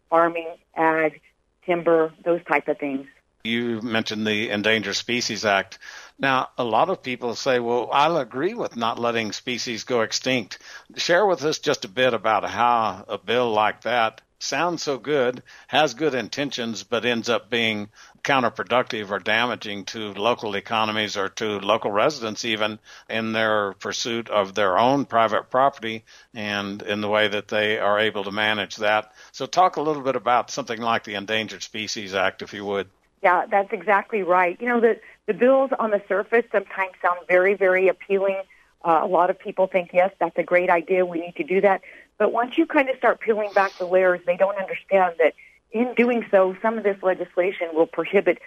farming, 0.09 0.47
ag, 0.75 1.21
timber, 1.65 2.13
those 2.23 2.43
type 2.45 2.67
of 2.67 2.77
things. 2.77 3.07
You 3.43 3.81
mentioned 3.81 4.25
the 4.25 4.49
Endangered 4.49 4.95
Species 4.95 5.45
Act. 5.45 5.77
Now, 6.17 6.49
a 6.57 6.63
lot 6.63 6.89
of 6.89 7.03
people 7.03 7.35
say, 7.35 7.59
well, 7.59 7.89
I'll 7.91 8.17
agree 8.17 8.55
with 8.55 8.75
not 8.75 8.97
letting 8.97 9.33
species 9.33 9.83
go 9.83 10.01
extinct. 10.01 10.57
Share 10.95 11.25
with 11.25 11.43
us 11.43 11.59
just 11.59 11.85
a 11.85 11.89
bit 11.89 12.13
about 12.13 12.49
how 12.49 13.05
a 13.07 13.19
bill 13.19 13.51
like 13.51 13.81
that 13.81 14.21
sounds 14.45 14.83
so 14.83 14.97
good, 14.97 15.43
has 15.67 15.93
good 15.93 16.15
intentions, 16.15 16.83
but 16.83 17.05
ends 17.05 17.29
up 17.29 17.49
being 17.49 17.89
counterproductive 18.23 19.11
or 19.11 19.19
damaging 19.19 19.85
to 19.85 20.13
local 20.13 20.55
economies 20.55 21.17
or 21.17 21.29
to 21.29 21.59
local 21.59 21.91
residents, 21.91 22.45
even 22.45 22.79
in 23.09 23.33
their 23.33 23.73
pursuit 23.73 24.29
of 24.29 24.55
their 24.55 24.77
own 24.77 25.05
private 25.05 25.49
property 25.49 26.03
and 26.33 26.81
in 26.81 27.01
the 27.01 27.09
way 27.09 27.27
that 27.27 27.47
they 27.47 27.77
are 27.77 27.99
able 27.99 28.23
to 28.23 28.31
manage 28.31 28.77
that. 28.77 29.11
So, 29.31 29.45
talk 29.45 29.75
a 29.75 29.81
little 29.81 30.03
bit 30.03 30.15
about 30.15 30.51
something 30.51 30.79
like 30.79 31.03
the 31.03 31.15
Endangered 31.15 31.63
Species 31.63 32.13
Act, 32.13 32.41
if 32.41 32.53
you 32.53 32.65
would. 32.65 32.89
Yeah, 33.21 33.45
that's 33.47 33.73
exactly 33.73 34.21
right. 34.21 34.59
You 34.61 34.67
know, 34.67 34.79
the, 34.79 34.99
the 35.25 35.33
bills 35.33 35.71
on 35.79 35.91
the 35.91 36.01
surface 36.07 36.45
sometimes 36.51 36.93
sound 37.01 37.19
very, 37.27 37.55
very 37.55 37.87
appealing. 37.87 38.41
Uh, 38.83 38.99
a 39.01 39.07
lot 39.07 39.31
of 39.31 39.39
people 39.39 39.65
think, 39.65 39.89
yes, 39.93 40.11
that's 40.19 40.37
a 40.37 40.43
great 40.43 40.69
idea. 40.69 41.03
We 41.05 41.19
need 41.19 41.35
to 41.37 41.43
do 41.43 41.61
that. 41.61 41.81
But 42.17 42.31
once 42.31 42.57
you 42.57 42.65
kind 42.65 42.89
of 42.89 42.97
start 42.97 43.19
peeling 43.19 43.51
back 43.53 43.77
the 43.77 43.85
layers, 43.85 44.21
they 44.25 44.37
don't 44.37 44.57
understand 44.57 45.15
that 45.19 45.33
in 45.71 45.93
doing 45.95 46.25
so, 46.31 46.55
some 46.61 46.77
of 46.77 46.83
this 46.83 47.01
legislation 47.03 47.69
will 47.73 47.87
prohibit 47.87 48.39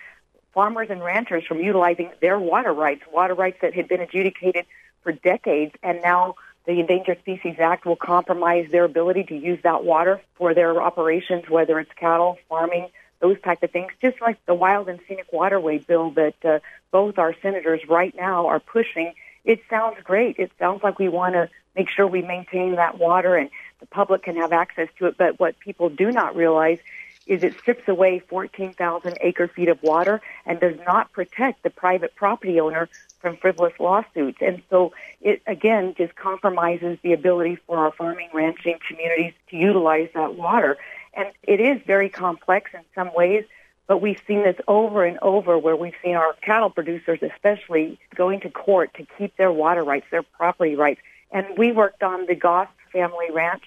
farmers 0.54 0.88
and 0.90 1.04
ranchers 1.04 1.44
from 1.44 1.60
utilizing 1.60 2.10
their 2.20 2.38
water 2.38 2.72
rights, 2.72 3.02
water 3.12 3.34
rights 3.34 3.58
that 3.60 3.74
had 3.74 3.86
been 3.86 4.00
adjudicated 4.00 4.64
for 5.02 5.12
decades, 5.12 5.74
and 5.82 6.00
now 6.02 6.34
the 6.66 6.80
Endangered 6.80 7.18
Species 7.20 7.56
Act 7.58 7.86
will 7.86 7.96
compromise 7.96 8.70
their 8.70 8.84
ability 8.84 9.24
to 9.24 9.36
use 9.36 9.58
that 9.62 9.84
water 9.84 10.20
for 10.34 10.54
their 10.54 10.82
operations, 10.82 11.48
whether 11.48 11.78
it's 11.78 11.92
cattle, 11.94 12.38
farming, 12.48 12.88
those 13.20 13.40
type 13.40 13.62
of 13.62 13.70
things, 13.70 13.92
just 14.00 14.20
like 14.20 14.38
the 14.46 14.54
Wild 14.54 14.88
and 14.88 15.00
Scenic 15.08 15.32
Waterway 15.32 15.78
bill 15.78 16.10
that 16.12 16.34
uh, 16.44 16.58
both 16.90 17.18
our 17.18 17.34
senators 17.42 17.80
right 17.88 18.14
now 18.14 18.46
are 18.46 18.60
pushing. 18.60 19.14
It 19.48 19.62
sounds 19.70 19.96
great. 20.04 20.38
It 20.38 20.52
sounds 20.58 20.82
like 20.82 20.98
we 20.98 21.08
want 21.08 21.32
to 21.32 21.48
make 21.74 21.88
sure 21.88 22.06
we 22.06 22.20
maintain 22.20 22.76
that 22.76 22.98
water 22.98 23.34
and 23.34 23.48
the 23.80 23.86
public 23.86 24.22
can 24.22 24.36
have 24.36 24.52
access 24.52 24.88
to 24.98 25.06
it. 25.06 25.16
But 25.16 25.40
what 25.40 25.58
people 25.58 25.88
do 25.88 26.12
not 26.12 26.36
realize 26.36 26.78
is 27.26 27.42
it 27.42 27.54
strips 27.58 27.88
away 27.88 28.18
14,000 28.18 29.16
acre 29.22 29.48
feet 29.48 29.68
of 29.68 29.82
water 29.82 30.20
and 30.44 30.60
does 30.60 30.76
not 30.86 31.10
protect 31.12 31.62
the 31.62 31.70
private 31.70 32.14
property 32.14 32.60
owner 32.60 32.90
from 33.20 33.38
frivolous 33.38 33.72
lawsuits. 33.80 34.36
And 34.42 34.62
so 34.68 34.92
it 35.22 35.40
again 35.46 35.94
just 35.96 36.14
compromises 36.14 36.98
the 37.02 37.14
ability 37.14 37.56
for 37.66 37.78
our 37.78 37.92
farming, 37.92 38.28
ranching 38.34 38.78
communities 38.86 39.32
to 39.48 39.56
utilize 39.56 40.10
that 40.12 40.34
water. 40.34 40.76
And 41.14 41.30
it 41.42 41.58
is 41.58 41.80
very 41.86 42.10
complex 42.10 42.72
in 42.74 42.80
some 42.94 43.14
ways, 43.14 43.46
but 43.88 44.02
we've 44.02 44.20
seen 44.26 44.44
this 44.44 44.56
over 44.68 45.04
and 45.04 45.18
over 45.22 45.58
where 45.58 45.74
we've 45.74 45.94
seen 46.04 46.14
our 46.14 46.34
cattle 46.42 46.70
producers 46.70 47.18
especially 47.22 47.98
going 48.14 48.40
to 48.40 48.50
court 48.50 48.94
to 48.94 49.06
keep 49.16 49.36
their 49.36 49.50
water 49.50 49.82
rights, 49.82 50.06
their 50.10 50.22
property 50.22 50.76
rights. 50.76 51.00
And 51.32 51.46
we 51.56 51.72
worked 51.72 52.02
on 52.02 52.26
the 52.26 52.34
Goss 52.34 52.68
family 52.92 53.30
ranch 53.32 53.64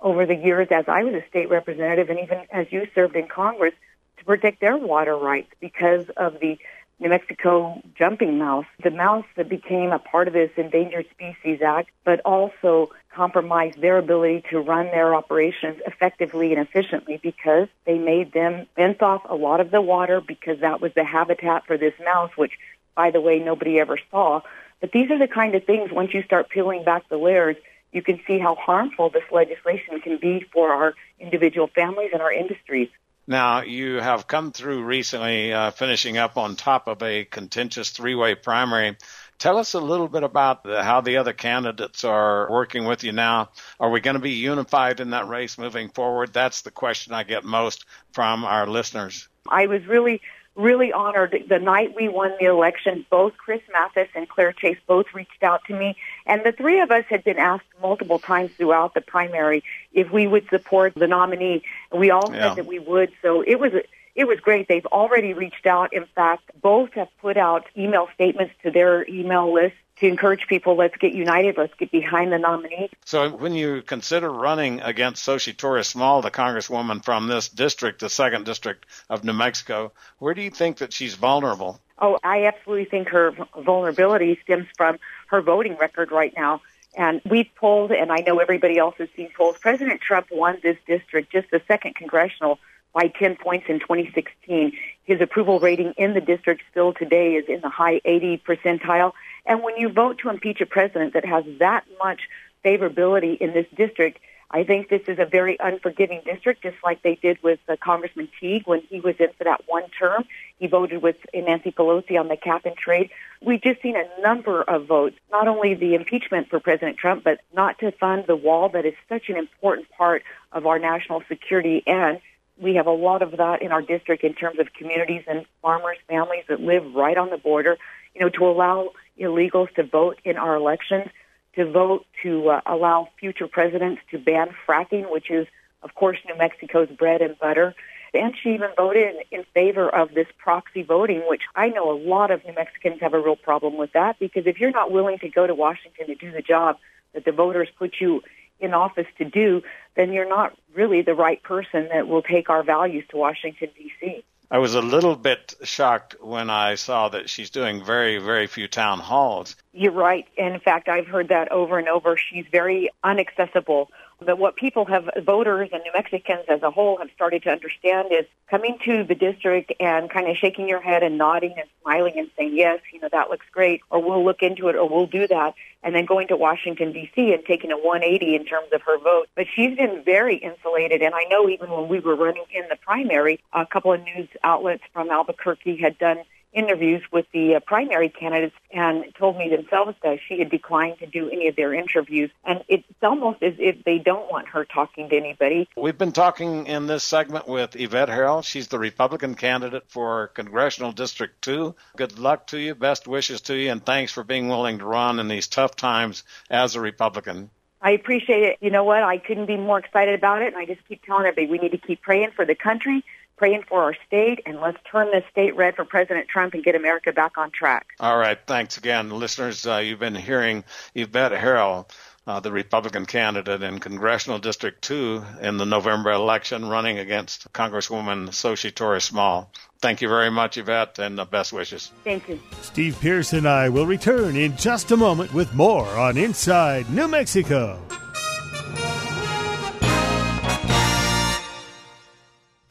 over 0.00 0.26
the 0.26 0.36
years 0.36 0.68
as 0.70 0.84
I 0.88 1.02
was 1.02 1.14
a 1.14 1.26
state 1.28 1.48
representative 1.48 2.10
and 2.10 2.20
even 2.20 2.42
as 2.52 2.66
you 2.70 2.86
served 2.94 3.16
in 3.16 3.26
Congress 3.28 3.74
to 4.18 4.24
protect 4.24 4.60
their 4.60 4.76
water 4.76 5.16
rights 5.16 5.50
because 5.58 6.06
of 6.16 6.38
the 6.40 6.58
New 7.02 7.08
Mexico 7.08 7.82
jumping 7.98 8.38
mouse, 8.38 8.64
the 8.80 8.90
mouse 8.92 9.24
that 9.36 9.48
became 9.48 9.90
a 9.90 9.98
part 9.98 10.28
of 10.28 10.34
this 10.34 10.52
Endangered 10.56 11.06
Species 11.10 11.60
Act, 11.60 11.90
but 12.04 12.20
also 12.20 12.90
compromised 13.12 13.80
their 13.80 13.98
ability 13.98 14.44
to 14.50 14.60
run 14.60 14.86
their 14.86 15.12
operations 15.12 15.78
effectively 15.84 16.54
and 16.54 16.64
efficiently 16.64 17.18
because 17.20 17.66
they 17.86 17.98
made 17.98 18.32
them 18.32 18.68
fence 18.76 18.98
off 19.00 19.22
a 19.28 19.34
lot 19.34 19.58
of 19.58 19.72
the 19.72 19.80
water 19.80 20.20
because 20.20 20.60
that 20.60 20.80
was 20.80 20.92
the 20.94 21.02
habitat 21.02 21.66
for 21.66 21.76
this 21.76 21.92
mouse, 22.04 22.30
which, 22.36 22.52
by 22.94 23.10
the 23.10 23.20
way, 23.20 23.40
nobody 23.40 23.80
ever 23.80 23.98
saw. 24.12 24.40
But 24.80 24.92
these 24.92 25.10
are 25.10 25.18
the 25.18 25.26
kind 25.26 25.56
of 25.56 25.64
things, 25.64 25.90
once 25.90 26.14
you 26.14 26.22
start 26.22 26.50
peeling 26.50 26.84
back 26.84 27.08
the 27.08 27.16
layers, 27.16 27.56
you 27.90 28.02
can 28.02 28.20
see 28.28 28.38
how 28.38 28.54
harmful 28.54 29.10
this 29.10 29.24
legislation 29.32 30.00
can 30.00 30.18
be 30.18 30.46
for 30.52 30.72
our 30.72 30.94
individual 31.18 31.66
families 31.66 32.10
and 32.12 32.22
our 32.22 32.32
industries. 32.32 32.90
Now, 33.26 33.62
you 33.62 34.00
have 34.00 34.26
come 34.26 34.50
through 34.50 34.82
recently, 34.82 35.52
uh, 35.52 35.70
finishing 35.70 36.18
up 36.18 36.36
on 36.36 36.56
top 36.56 36.88
of 36.88 37.02
a 37.02 37.24
contentious 37.24 37.90
three 37.90 38.14
way 38.14 38.34
primary. 38.34 38.96
Tell 39.38 39.58
us 39.58 39.74
a 39.74 39.80
little 39.80 40.08
bit 40.08 40.22
about 40.22 40.64
the, 40.64 40.82
how 40.82 41.00
the 41.00 41.16
other 41.16 41.32
candidates 41.32 42.04
are 42.04 42.50
working 42.50 42.84
with 42.84 43.04
you 43.04 43.12
now. 43.12 43.50
Are 43.80 43.90
we 43.90 44.00
going 44.00 44.14
to 44.14 44.20
be 44.20 44.32
unified 44.32 45.00
in 45.00 45.10
that 45.10 45.28
race 45.28 45.58
moving 45.58 45.88
forward? 45.88 46.32
That's 46.32 46.62
the 46.62 46.70
question 46.70 47.12
I 47.12 47.22
get 47.22 47.44
most 47.44 47.84
from 48.12 48.44
our 48.44 48.66
listeners. 48.66 49.28
I 49.48 49.66
was 49.66 49.84
really 49.86 50.20
really 50.54 50.92
honored. 50.92 51.44
The 51.48 51.58
night 51.58 51.94
we 51.96 52.08
won 52.08 52.32
the 52.38 52.46
election, 52.46 53.06
both 53.10 53.36
Chris 53.36 53.62
Mathys 53.74 54.08
and 54.14 54.28
Claire 54.28 54.52
Chase 54.52 54.78
both 54.86 55.06
reached 55.14 55.42
out 55.42 55.64
to 55.66 55.78
me, 55.78 55.96
and 56.26 56.42
the 56.44 56.52
three 56.52 56.80
of 56.80 56.90
us 56.90 57.04
had 57.08 57.24
been 57.24 57.38
asked 57.38 57.64
multiple 57.80 58.18
times 58.18 58.50
throughout 58.58 58.94
the 58.94 59.00
primary 59.00 59.64
if 59.92 60.10
we 60.10 60.26
would 60.26 60.48
support 60.50 60.94
the 60.94 61.06
nominee. 61.06 61.62
And 61.90 62.00
we 62.00 62.10
all 62.10 62.32
Yeah. 62.32 62.48
said 62.48 62.56
that 62.56 62.66
we 62.66 62.78
would. 62.78 63.12
So 63.22 63.42
it 63.42 63.58
was 63.58 63.72
it 64.14 64.26
was 64.26 64.40
great. 64.40 64.68
They've 64.68 64.86
already 64.86 65.32
reached 65.32 65.66
out. 65.66 65.92
In 65.92 66.06
fact, 66.14 66.50
both 66.60 66.92
have 66.94 67.08
put 67.20 67.36
out 67.36 67.66
email 67.76 68.08
statements 68.14 68.54
to 68.62 68.70
their 68.70 69.08
email 69.08 69.52
list 69.52 69.74
to 69.96 70.06
encourage 70.06 70.46
people. 70.48 70.76
Let's 70.76 70.96
get 70.96 71.12
united. 71.12 71.56
Let's 71.56 71.74
get 71.74 71.90
behind 71.90 72.32
the 72.32 72.38
nominee. 72.38 72.90
So 73.04 73.30
when 73.30 73.54
you 73.54 73.82
consider 73.82 74.30
running 74.30 74.80
against 74.80 75.26
Xochitl 75.26 75.56
Torres 75.56 75.88
Small, 75.88 76.22
the 76.22 76.30
congresswoman 76.30 77.04
from 77.04 77.28
this 77.28 77.48
district, 77.48 78.00
the 78.00 78.08
second 78.08 78.44
district 78.44 78.86
of 79.08 79.24
New 79.24 79.32
Mexico, 79.32 79.92
where 80.18 80.34
do 80.34 80.42
you 80.42 80.50
think 80.50 80.78
that 80.78 80.92
she's 80.92 81.14
vulnerable? 81.14 81.80
Oh, 81.98 82.18
I 82.24 82.46
absolutely 82.46 82.86
think 82.86 83.08
her 83.08 83.32
vulnerability 83.56 84.38
stems 84.42 84.66
from 84.76 84.98
her 85.28 85.40
voting 85.40 85.76
record 85.76 86.10
right 86.10 86.34
now. 86.36 86.60
And 86.94 87.22
we've 87.24 87.48
polled, 87.54 87.90
and 87.92 88.12
I 88.12 88.18
know 88.26 88.38
everybody 88.38 88.76
else 88.76 88.96
has 88.98 89.08
seen 89.16 89.30
polls. 89.34 89.56
President 89.58 90.00
Trump 90.00 90.26
won 90.30 90.58
this 90.62 90.76
district, 90.86 91.32
just 91.32 91.50
the 91.50 91.62
second 91.66 91.94
congressional, 91.94 92.58
by 92.92 93.08
10 93.08 93.36
points 93.36 93.66
in 93.68 93.80
2016. 93.80 94.72
His 95.04 95.20
approval 95.20 95.60
rating 95.60 95.94
in 95.96 96.14
the 96.14 96.20
district 96.20 96.62
still 96.70 96.92
today 96.92 97.34
is 97.34 97.46
in 97.48 97.60
the 97.60 97.68
high 97.68 98.00
80 98.04 98.42
percentile. 98.46 99.12
And 99.46 99.62
when 99.62 99.76
you 99.76 99.88
vote 99.88 100.18
to 100.18 100.28
impeach 100.28 100.60
a 100.60 100.66
president 100.66 101.14
that 101.14 101.24
has 101.24 101.44
that 101.58 101.84
much 101.98 102.28
favorability 102.64 103.36
in 103.38 103.52
this 103.52 103.66
district, 103.74 104.18
I 104.54 104.64
think 104.64 104.90
this 104.90 105.02
is 105.08 105.18
a 105.18 105.24
very 105.24 105.56
unforgiving 105.58 106.20
district, 106.26 106.62
just 106.62 106.76
like 106.84 107.02
they 107.02 107.14
did 107.14 107.42
with 107.42 107.58
uh, 107.68 107.76
Congressman 107.82 108.28
Teague 108.38 108.66
when 108.66 108.82
he 108.82 109.00
was 109.00 109.14
in 109.18 109.28
for 109.38 109.44
that 109.44 109.62
one 109.66 109.84
term. 109.98 110.24
He 110.58 110.66
voted 110.66 111.02
with 111.02 111.16
Nancy 111.34 111.72
Pelosi 111.72 112.20
on 112.20 112.28
the 112.28 112.36
cap 112.36 112.66
and 112.66 112.76
trade. 112.76 113.10
We've 113.40 113.62
just 113.62 113.80
seen 113.80 113.96
a 113.96 114.20
number 114.20 114.62
of 114.62 114.86
votes, 114.86 115.16
not 115.30 115.48
only 115.48 115.74
the 115.74 115.94
impeachment 115.94 116.50
for 116.50 116.60
President 116.60 116.98
Trump, 116.98 117.24
but 117.24 117.40
not 117.54 117.78
to 117.78 117.92
fund 117.92 118.26
the 118.26 118.36
wall 118.36 118.68
that 118.70 118.84
is 118.84 118.94
such 119.08 119.30
an 119.30 119.36
important 119.36 119.90
part 119.90 120.22
of 120.52 120.66
our 120.66 120.78
national 120.78 121.22
security. 121.28 121.82
And 121.86 122.20
we 122.60 122.74
have 122.74 122.86
a 122.86 122.92
lot 122.92 123.22
of 123.22 123.36
that 123.38 123.62
in 123.62 123.72
our 123.72 123.82
district 123.82 124.24
in 124.24 124.34
terms 124.34 124.58
of 124.58 124.72
communities 124.72 125.24
and 125.26 125.44
farmers, 125.60 125.96
families 126.08 126.44
that 126.48 126.60
live 126.60 126.94
right 126.94 127.16
on 127.16 127.30
the 127.30 127.38
border. 127.38 127.78
You 128.14 128.20
know, 128.20 128.28
to 128.28 128.44
allow 128.44 128.90
illegals 129.18 129.72
to 129.74 129.84
vote 129.84 130.18
in 130.24 130.36
our 130.36 130.54
elections 130.54 131.08
to 131.54 131.70
vote 131.70 132.06
to 132.22 132.48
uh, 132.48 132.60
allow 132.66 133.08
future 133.18 133.46
presidents 133.46 134.00
to 134.10 134.18
ban 134.18 134.48
fracking, 134.66 135.10
which 135.10 135.30
is, 135.30 135.46
of 135.82 135.94
course, 135.94 136.18
New 136.26 136.36
Mexico's 136.36 136.88
bread 136.88 137.20
and 137.20 137.38
butter. 137.38 137.74
And 138.14 138.34
she 138.42 138.50
even 138.50 138.70
voted 138.76 139.14
in, 139.30 139.38
in 139.40 139.44
favor 139.54 139.88
of 139.88 140.14
this 140.14 140.26
proxy 140.38 140.82
voting, 140.82 141.22
which 141.26 141.42
I 141.54 141.68
know 141.68 141.90
a 141.90 141.98
lot 141.98 142.30
of 142.30 142.44
New 142.44 142.54
Mexicans 142.54 143.00
have 143.00 143.14
a 143.14 143.18
real 143.18 143.36
problem 143.36 143.76
with 143.76 143.92
that 143.92 144.18
because 144.18 144.46
if 144.46 144.60
you're 144.60 144.70
not 144.70 144.92
willing 144.92 145.18
to 145.18 145.28
go 145.28 145.46
to 145.46 145.54
Washington 145.54 146.06
to 146.06 146.14
do 146.14 146.30
the 146.30 146.42
job 146.42 146.78
that 147.14 147.24
the 147.24 147.32
voters 147.32 147.68
put 147.78 147.94
you 148.00 148.22
in 148.62 148.72
office 148.72 149.08
to 149.18 149.24
do, 149.24 149.62
then 149.96 150.12
you're 150.12 150.28
not 150.28 150.56
really 150.74 151.02
the 151.02 151.14
right 151.14 151.42
person 151.42 151.88
that 151.92 152.08
will 152.08 152.22
take 152.22 152.48
our 152.48 152.62
values 152.62 153.04
to 153.10 153.16
Washington, 153.16 153.68
D.C. 153.76 154.24
I 154.50 154.58
was 154.58 154.74
a 154.74 154.82
little 154.82 155.16
bit 155.16 155.54
shocked 155.62 156.16
when 156.20 156.50
I 156.50 156.74
saw 156.74 157.08
that 157.08 157.30
she's 157.30 157.48
doing 157.48 157.82
very, 157.82 158.18
very 158.18 158.46
few 158.46 158.68
town 158.68 158.98
halls. 158.98 159.56
You're 159.72 159.92
right. 159.92 160.28
In 160.36 160.60
fact, 160.60 160.88
I've 160.88 161.06
heard 161.06 161.28
that 161.28 161.50
over 161.50 161.78
and 161.78 161.88
over. 161.88 162.18
She's 162.18 162.44
very 162.52 162.90
unaccessible. 163.02 163.88
But 164.22 164.38
what 164.38 164.56
people 164.56 164.84
have, 164.86 165.10
voters 165.24 165.70
and 165.72 165.82
New 165.82 165.92
Mexicans 165.94 166.44
as 166.48 166.62
a 166.62 166.70
whole, 166.70 166.98
have 166.98 167.08
started 167.14 167.42
to 167.44 167.50
understand 167.50 168.08
is 168.12 168.26
coming 168.48 168.78
to 168.84 169.04
the 169.04 169.14
district 169.14 169.72
and 169.80 170.08
kind 170.10 170.28
of 170.28 170.36
shaking 170.36 170.68
your 170.68 170.80
head 170.80 171.02
and 171.02 171.18
nodding 171.18 171.54
and 171.56 171.68
smiling 171.82 172.14
and 172.16 172.30
saying, 172.36 172.56
yes, 172.56 172.80
you 172.92 173.00
know, 173.00 173.08
that 173.12 173.30
looks 173.30 173.46
great, 173.52 173.80
or 173.90 174.02
we'll 174.02 174.24
look 174.24 174.42
into 174.42 174.68
it, 174.68 174.76
or 174.76 174.88
we'll 174.88 175.06
do 175.06 175.26
that, 175.26 175.54
and 175.82 175.94
then 175.94 176.04
going 176.04 176.28
to 176.28 176.36
Washington, 176.36 176.92
D.C. 176.92 177.32
and 177.32 177.44
taking 177.44 177.72
a 177.72 177.76
180 177.76 178.36
in 178.36 178.44
terms 178.44 178.68
of 178.72 178.82
her 178.82 178.98
vote. 178.98 179.28
But 179.34 179.46
she's 179.54 179.76
been 179.76 180.02
very 180.04 180.36
insulated. 180.36 181.02
And 181.02 181.14
I 181.14 181.24
know 181.24 181.48
even 181.48 181.70
when 181.70 181.88
we 181.88 182.00
were 182.00 182.14
running 182.14 182.44
in 182.54 182.64
the 182.68 182.76
primary, 182.76 183.40
a 183.52 183.66
couple 183.66 183.92
of 183.92 184.02
news 184.02 184.28
outlets 184.44 184.82
from 184.92 185.10
Albuquerque 185.10 185.76
had 185.76 185.98
done 185.98 186.18
interviews 186.52 187.02
with 187.10 187.26
the 187.32 187.56
uh, 187.56 187.60
primary 187.60 188.08
candidates 188.08 188.54
and 188.70 189.04
told 189.18 189.36
me 189.36 189.48
themselves 189.48 189.96
that 190.02 190.18
she 190.26 190.38
had 190.38 190.50
declined 190.50 190.98
to 190.98 191.06
do 191.06 191.30
any 191.30 191.48
of 191.48 191.56
their 191.56 191.72
interviews. 191.72 192.30
And 192.44 192.62
it's 192.68 192.84
almost 193.02 193.42
as 193.42 193.54
if 193.58 193.84
they 193.84 193.98
don't 193.98 194.30
want 194.30 194.48
her 194.48 194.64
talking 194.64 195.08
to 195.08 195.16
anybody. 195.16 195.68
We've 195.76 195.96
been 195.96 196.12
talking 196.12 196.66
in 196.66 196.86
this 196.86 197.04
segment 197.04 197.48
with 197.48 197.76
Yvette 197.76 198.08
Herrell. 198.08 198.42
She's 198.42 198.68
the 198.68 198.78
Republican 198.78 199.34
candidate 199.34 199.84
for 199.88 200.28
Congressional 200.28 200.92
District 200.92 201.40
2. 201.42 201.74
Good 201.96 202.18
luck 202.18 202.48
to 202.48 202.58
you, 202.58 202.74
best 202.74 203.08
wishes 203.08 203.40
to 203.42 203.54
you, 203.54 203.70
and 203.70 203.84
thanks 203.84 204.12
for 204.12 204.24
being 204.24 204.48
willing 204.48 204.78
to 204.78 204.84
run 204.84 205.18
in 205.18 205.28
these 205.28 205.46
tough 205.46 205.76
times 205.76 206.24
as 206.50 206.76
a 206.76 206.80
Republican. 206.80 207.50
I 207.82 207.90
appreciate 207.90 208.44
it. 208.44 208.58
You 208.60 208.70
know 208.70 208.84
what? 208.84 209.02
I 209.02 209.18
couldn't 209.18 209.46
be 209.46 209.56
more 209.56 209.78
excited 209.78 210.14
about 210.14 210.40
it. 210.42 210.54
And 210.54 210.56
I 210.56 210.66
just 210.66 210.86
keep 210.86 211.04
telling 211.04 211.26
everybody 211.26 211.48
we 211.48 211.58
need 211.58 211.72
to 211.72 211.84
keep 211.84 212.00
praying 212.00 212.30
for 212.36 212.46
the 212.46 212.54
country, 212.54 213.04
praying 213.42 213.64
for 213.68 213.82
our 213.82 213.96
state, 214.06 214.38
and 214.46 214.60
let's 214.60 214.78
turn 214.88 215.10
this 215.10 215.24
state 215.32 215.56
red 215.56 215.74
for 215.74 215.84
President 215.84 216.28
Trump 216.28 216.54
and 216.54 216.62
get 216.62 216.76
America 216.76 217.10
back 217.10 217.36
on 217.36 217.50
track. 217.50 217.88
All 217.98 218.16
right. 218.16 218.38
Thanks 218.46 218.76
again. 218.76 219.10
Listeners, 219.10 219.66
uh, 219.66 219.78
you've 219.78 219.98
been 219.98 220.14
hearing 220.14 220.62
Yvette 220.94 221.32
Herrell, 221.32 221.90
uh, 222.24 222.38
the 222.38 222.52
Republican 222.52 223.04
candidate 223.04 223.60
in 223.64 223.80
Congressional 223.80 224.38
District 224.38 224.80
2 224.82 225.24
in 225.40 225.56
the 225.56 225.66
November 225.66 226.12
election, 226.12 226.68
running 226.68 227.00
against 227.00 227.52
Congresswoman 227.52 228.28
Xochitl 228.28 228.76
Torres 228.76 229.02
Small. 229.02 229.50
Thank 229.80 230.02
you 230.02 230.08
very 230.08 230.30
much, 230.30 230.56
Yvette, 230.56 231.00
and 231.00 231.18
uh, 231.18 231.24
best 231.24 231.52
wishes. 231.52 231.90
Thank 232.04 232.28
you. 232.28 232.38
Steve 232.60 232.96
Pearce 233.00 233.32
and 233.32 233.48
I 233.48 233.68
will 233.70 233.86
return 233.86 234.36
in 234.36 234.56
just 234.56 234.92
a 234.92 234.96
moment 234.96 235.34
with 235.34 235.52
more 235.52 235.88
on 235.88 236.16
Inside 236.16 236.88
New 236.90 237.08
Mexico. 237.08 237.80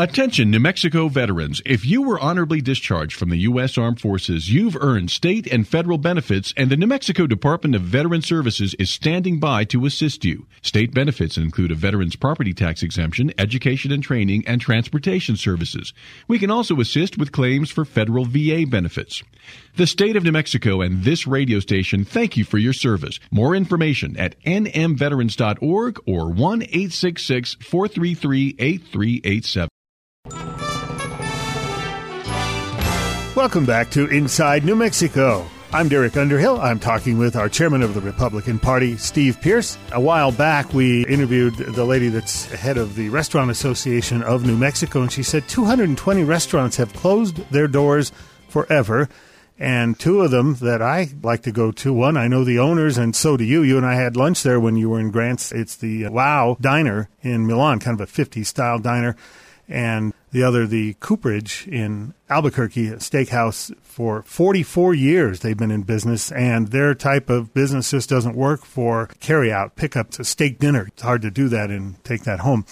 Attention, 0.02 0.50
New 0.50 0.60
Mexico 0.60 1.10
veterans. 1.10 1.62
If 1.64 1.86
you 1.86 2.02
were 2.02 2.20
honorably 2.20 2.60
discharged 2.60 3.16
from 3.16 3.30
the 3.30 3.38
U.S. 3.42 3.78
Armed 3.78 4.02
Forces, 4.02 4.52
you've 4.52 4.76
earned 4.82 5.12
state 5.12 5.46
and 5.46 5.68
federal 5.68 6.00
benefits, 6.00 6.56
and 6.58 6.72
the 6.72 6.76
New 6.76 6.88
Mexico 6.88 7.28
Department 7.28 7.76
of 7.76 7.84
Veteran 7.84 8.24
Services 8.24 8.74
is 8.80 8.90
standing 8.90 9.40
by 9.40 9.64
to 9.66 9.86
assist 9.86 10.26
you. 10.26 10.48
State 10.64 10.92
benefits 10.92 11.38
include 11.38 11.70
a 11.70 11.76
veteran's 11.76 12.16
property 12.16 12.52
tax 12.52 12.82
exemption, 12.82 13.32
education 13.38 13.92
and 13.92 14.02
training, 14.02 14.44
and 14.48 14.60
transportation 14.60 15.38
services. 15.38 15.94
We 16.28 16.40
can 16.40 16.50
also 16.50 16.80
assist 16.80 17.20
with 17.20 17.32
claims 17.32 17.70
for 17.70 17.86
federal 17.86 18.26
VA 18.26 18.66
benefits. 18.68 19.22
The 19.76 19.86
state 19.86 20.16
of 20.16 20.24
New 20.24 20.32
Mexico 20.32 20.82
and 20.82 21.04
this 21.04 21.28
radio 21.28 21.60
station 21.60 22.06
thank 22.06 22.36
you 22.36 22.44
for 22.44 22.58
your 22.58 22.74
service. 22.74 23.20
More 23.30 23.56
information 23.56 24.18
at 24.18 24.42
nmveterans.org 24.46 26.00
or 26.08 26.32
1 26.32 26.62
866 26.64 27.58
433 27.62 28.56
8387. 28.58 29.70
Welcome 33.42 33.66
back 33.66 33.90
to 33.90 34.06
Inside 34.06 34.64
New 34.66 34.76
Mexico. 34.76 35.48
I'm 35.74 35.90
Derek 35.90 36.16
Underhill. 36.16 36.62
I'm 36.62 36.78
talking 36.78 37.18
with 37.18 37.36
our 37.36 37.50
chairman 37.50 37.82
of 37.82 37.96
the 37.96 38.00
Republican 38.00 38.60
Party, 38.60 38.98
Steve 38.98 39.42
Pearce. 39.42 39.80
A 39.94 40.00
while 40.00 40.32
back, 40.32 40.76
we 40.76 41.08
interviewed 41.08 41.56
the 41.56 41.84
lady 41.84 42.10
that's 42.10 42.46
head 42.46 42.78
of 42.78 42.94
the 42.94 43.10
Restaurant 43.10 43.50
Association 43.50 44.22
of 44.22 44.46
New 44.46 44.56
Mexico, 44.56 45.02
and 45.02 45.12
she 45.12 45.24
said 45.24 45.48
220 45.48 46.24
restaurants 46.24 46.78
have 46.78 46.94
closed 46.94 47.38
their 47.50 47.68
doors 47.68 48.12
forever. 48.48 49.10
And 49.58 50.00
two 50.00 50.22
of 50.22 50.30
them 50.30 50.54
that 50.58 50.84
I 50.84 51.10
like 51.24 51.42
to 51.42 51.52
go 51.52 51.72
to, 51.72 51.92
one, 51.92 52.18
I 52.18 52.28
know 52.28 52.44
the 52.44 52.60
owners, 52.60 53.00
and 53.00 53.16
so 53.16 53.38
do 53.38 53.44
you. 53.44 53.64
You 53.64 53.76
and 53.76 53.88
I 53.88 53.96
had 53.96 54.16
lunch 54.16 54.44
there 54.44 54.60
when 54.60 54.76
you 54.76 54.88
were 54.92 55.00
in 55.00 55.10
Grants. 55.10 55.52
It's 55.52 55.76
the 55.76 56.10
Wow 56.10 56.58
Diner 56.62 57.10
in 57.24 57.48
Milan, 57.48 57.80
kind 57.80 58.00
of 58.00 58.08
a 58.08 58.12
50s 58.12 58.46
style 58.46 58.78
diner. 58.78 59.16
And 59.68 60.14
the 60.32 60.44
other, 60.44 60.66
the 60.66 60.94
Cooperage 60.96 61.68
in 61.68 62.14
Albuquerque 62.30 62.92
Steakhouse. 62.92 63.76
For 63.82 64.24
44 64.24 64.94
years, 64.94 65.42
they've 65.42 65.58
been 65.58 65.72
in 65.72 65.84
business, 65.84 66.32
and 66.32 66.70
their 66.70 66.96
type 66.96 67.30
of 67.30 67.54
business 67.54 67.92
just 67.92 68.10
doesn't 68.10 68.36
work 68.36 68.66
for 68.66 69.08
carry 69.20 69.52
out, 69.52 69.76
pick 69.76 69.98
up 69.98 70.18
a 70.18 70.24
steak 70.24 70.60
dinner. 70.60 70.88
It's 70.88 71.02
hard 71.02 71.22
to 71.24 71.32
do 71.32 71.50
that 71.50 71.70
and 71.70 72.02
take 72.04 72.24
that 72.24 72.40
home. 72.40 72.66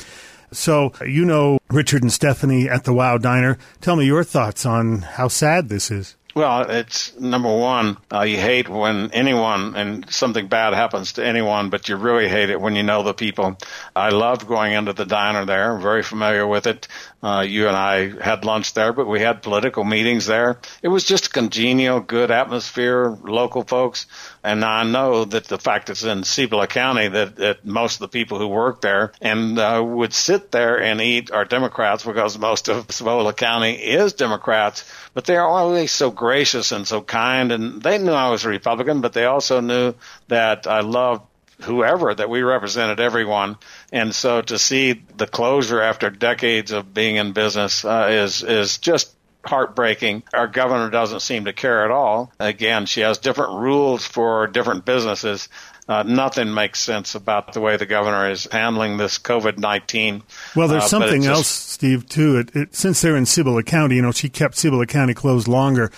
So, 0.51 0.93
you 1.05 1.25
know 1.25 1.59
Richard 1.69 2.01
and 2.01 2.11
Stephanie 2.11 2.69
at 2.69 2.85
the 2.85 2.93
Wow 2.93 3.17
Diner. 3.17 3.57
Tell 3.81 3.95
me 3.95 4.05
your 4.05 4.23
thoughts 4.23 4.65
on 4.65 5.01
how 5.01 5.27
sad 5.27 5.69
this 5.69 5.91
is. 5.91 6.15
Well, 6.35 6.69
it's 6.69 7.17
number 7.19 7.53
one, 7.53 7.97
uh, 8.13 8.21
you 8.21 8.37
hate 8.37 8.69
when 8.69 9.11
anyone 9.11 9.75
and 9.75 10.09
something 10.09 10.47
bad 10.47 10.73
happens 10.73 11.13
to 11.13 11.25
anyone, 11.25 11.69
but 11.69 11.89
you 11.89 11.95
really 11.95 12.29
hate 12.29 12.51
it 12.51 12.61
when 12.61 12.75
you 12.75 12.83
know 12.83 13.01
the 13.01 13.15
people. 13.15 13.57
I 13.95 14.09
loved 14.09 14.47
going 14.47 14.73
into 14.73 14.93
the 14.93 15.05
diner 15.05 15.45
there. 15.45 15.73
I'm 15.73 15.81
very 15.81 16.03
familiar 16.03 16.45
with 16.45 16.67
it. 16.67 16.87
Uh, 17.21 17.45
you 17.45 17.67
and 17.67 17.75
I 17.75 18.09
had 18.23 18.45
lunch 18.45 18.73
there, 18.73 18.93
but 18.93 19.05
we 19.05 19.19
had 19.19 19.41
political 19.41 19.83
meetings 19.83 20.25
there. 20.25 20.59
It 20.81 20.87
was 20.87 21.03
just 21.03 21.27
a 21.27 21.29
congenial, 21.29 21.99
good 21.99 22.31
atmosphere, 22.31 23.09
local 23.23 23.63
folks. 23.63 24.05
And 24.41 24.63
I 24.63 24.83
know 24.83 25.25
that 25.25 25.45
the 25.45 25.57
fact 25.57 25.89
it's 25.89 26.03
in 26.03 26.23
Cibola 26.23 26.67
County 26.67 27.09
that, 27.09 27.35
that 27.35 27.65
most 27.65 27.95
of 27.95 27.99
the 27.99 28.07
people 28.07 28.39
who 28.39 28.47
work 28.47 28.79
there 28.79 29.11
and 29.19 29.59
uh, 29.59 29.83
would 29.85 30.13
sit 30.13 30.51
there 30.51 30.81
and 30.81 31.01
eat 31.01 31.29
are 31.29 31.43
Democrats 31.43 32.05
because 32.05 32.37
most 32.37 32.69
of 32.69 32.89
Cibola 32.89 33.33
County 33.33 33.73
is 33.73 34.13
Democrats. 34.13 34.89
But 35.13 35.25
they 35.25 35.35
are 35.35 35.47
always 35.47 35.91
so 35.91 36.11
gracious 36.11 36.71
and 36.71 36.87
so 36.87 37.01
kind. 37.01 37.51
And 37.51 37.81
they 37.81 37.97
knew 37.97 38.13
I 38.13 38.29
was 38.29 38.45
a 38.45 38.49
Republican, 38.49 39.01
but 39.01 39.11
they 39.11 39.25
also 39.25 39.59
knew 39.59 39.93
that 40.29 40.67
I 40.67 40.81
loved 40.81 41.23
whoever 41.61 42.13
that 42.13 42.29
we 42.29 42.41
represented 42.41 42.99
everyone 42.99 43.57
and 43.91 44.15
so 44.15 44.41
to 44.41 44.57
see 44.57 45.01
the 45.17 45.27
closure 45.27 45.81
after 45.81 46.09
decades 46.09 46.71
of 46.71 46.93
being 46.93 47.17
in 47.17 47.33
business 47.33 47.83
uh, 47.83 48.07
is 48.09 48.43
is 48.43 48.77
just 48.77 49.13
heartbreaking. 49.45 50.23
Our 50.33 50.47
governor 50.47 50.89
doesn't 50.89 51.21
seem 51.21 51.45
to 51.45 51.53
care 51.53 51.85
at 51.85 51.91
all. 51.91 52.31
Again, 52.39 52.85
she 52.85 53.01
has 53.01 53.17
different 53.17 53.53
rules 53.53 54.05
for 54.05 54.47
different 54.47 54.85
businesses. 54.85 55.49
Uh, 55.87 56.03
nothing 56.03 56.53
makes 56.53 56.79
sense 56.79 57.15
about 57.15 57.53
the 57.53 57.61
way 57.61 57.75
the 57.75 57.85
governor 57.85 58.29
is 58.29 58.47
handling 58.51 58.97
this 58.97 59.17
COVID 59.17 59.57
19. 59.57 60.21
Well, 60.55 60.67
there's 60.67 60.83
uh, 60.83 60.87
something 60.87 61.23
just, 61.23 61.35
else, 61.35 61.47
Steve, 61.47 62.07
too. 62.07 62.37
It, 62.37 62.55
it, 62.55 62.75
since 62.75 63.01
they're 63.01 63.17
in 63.17 63.25
Cibola 63.25 63.63
County, 63.63 63.95
you 63.95 64.01
know, 64.01 64.11
she 64.11 64.29
kept 64.29 64.55
Cibola 64.55 64.85
County 64.85 65.13
closed 65.13 65.47
longer. 65.47 65.91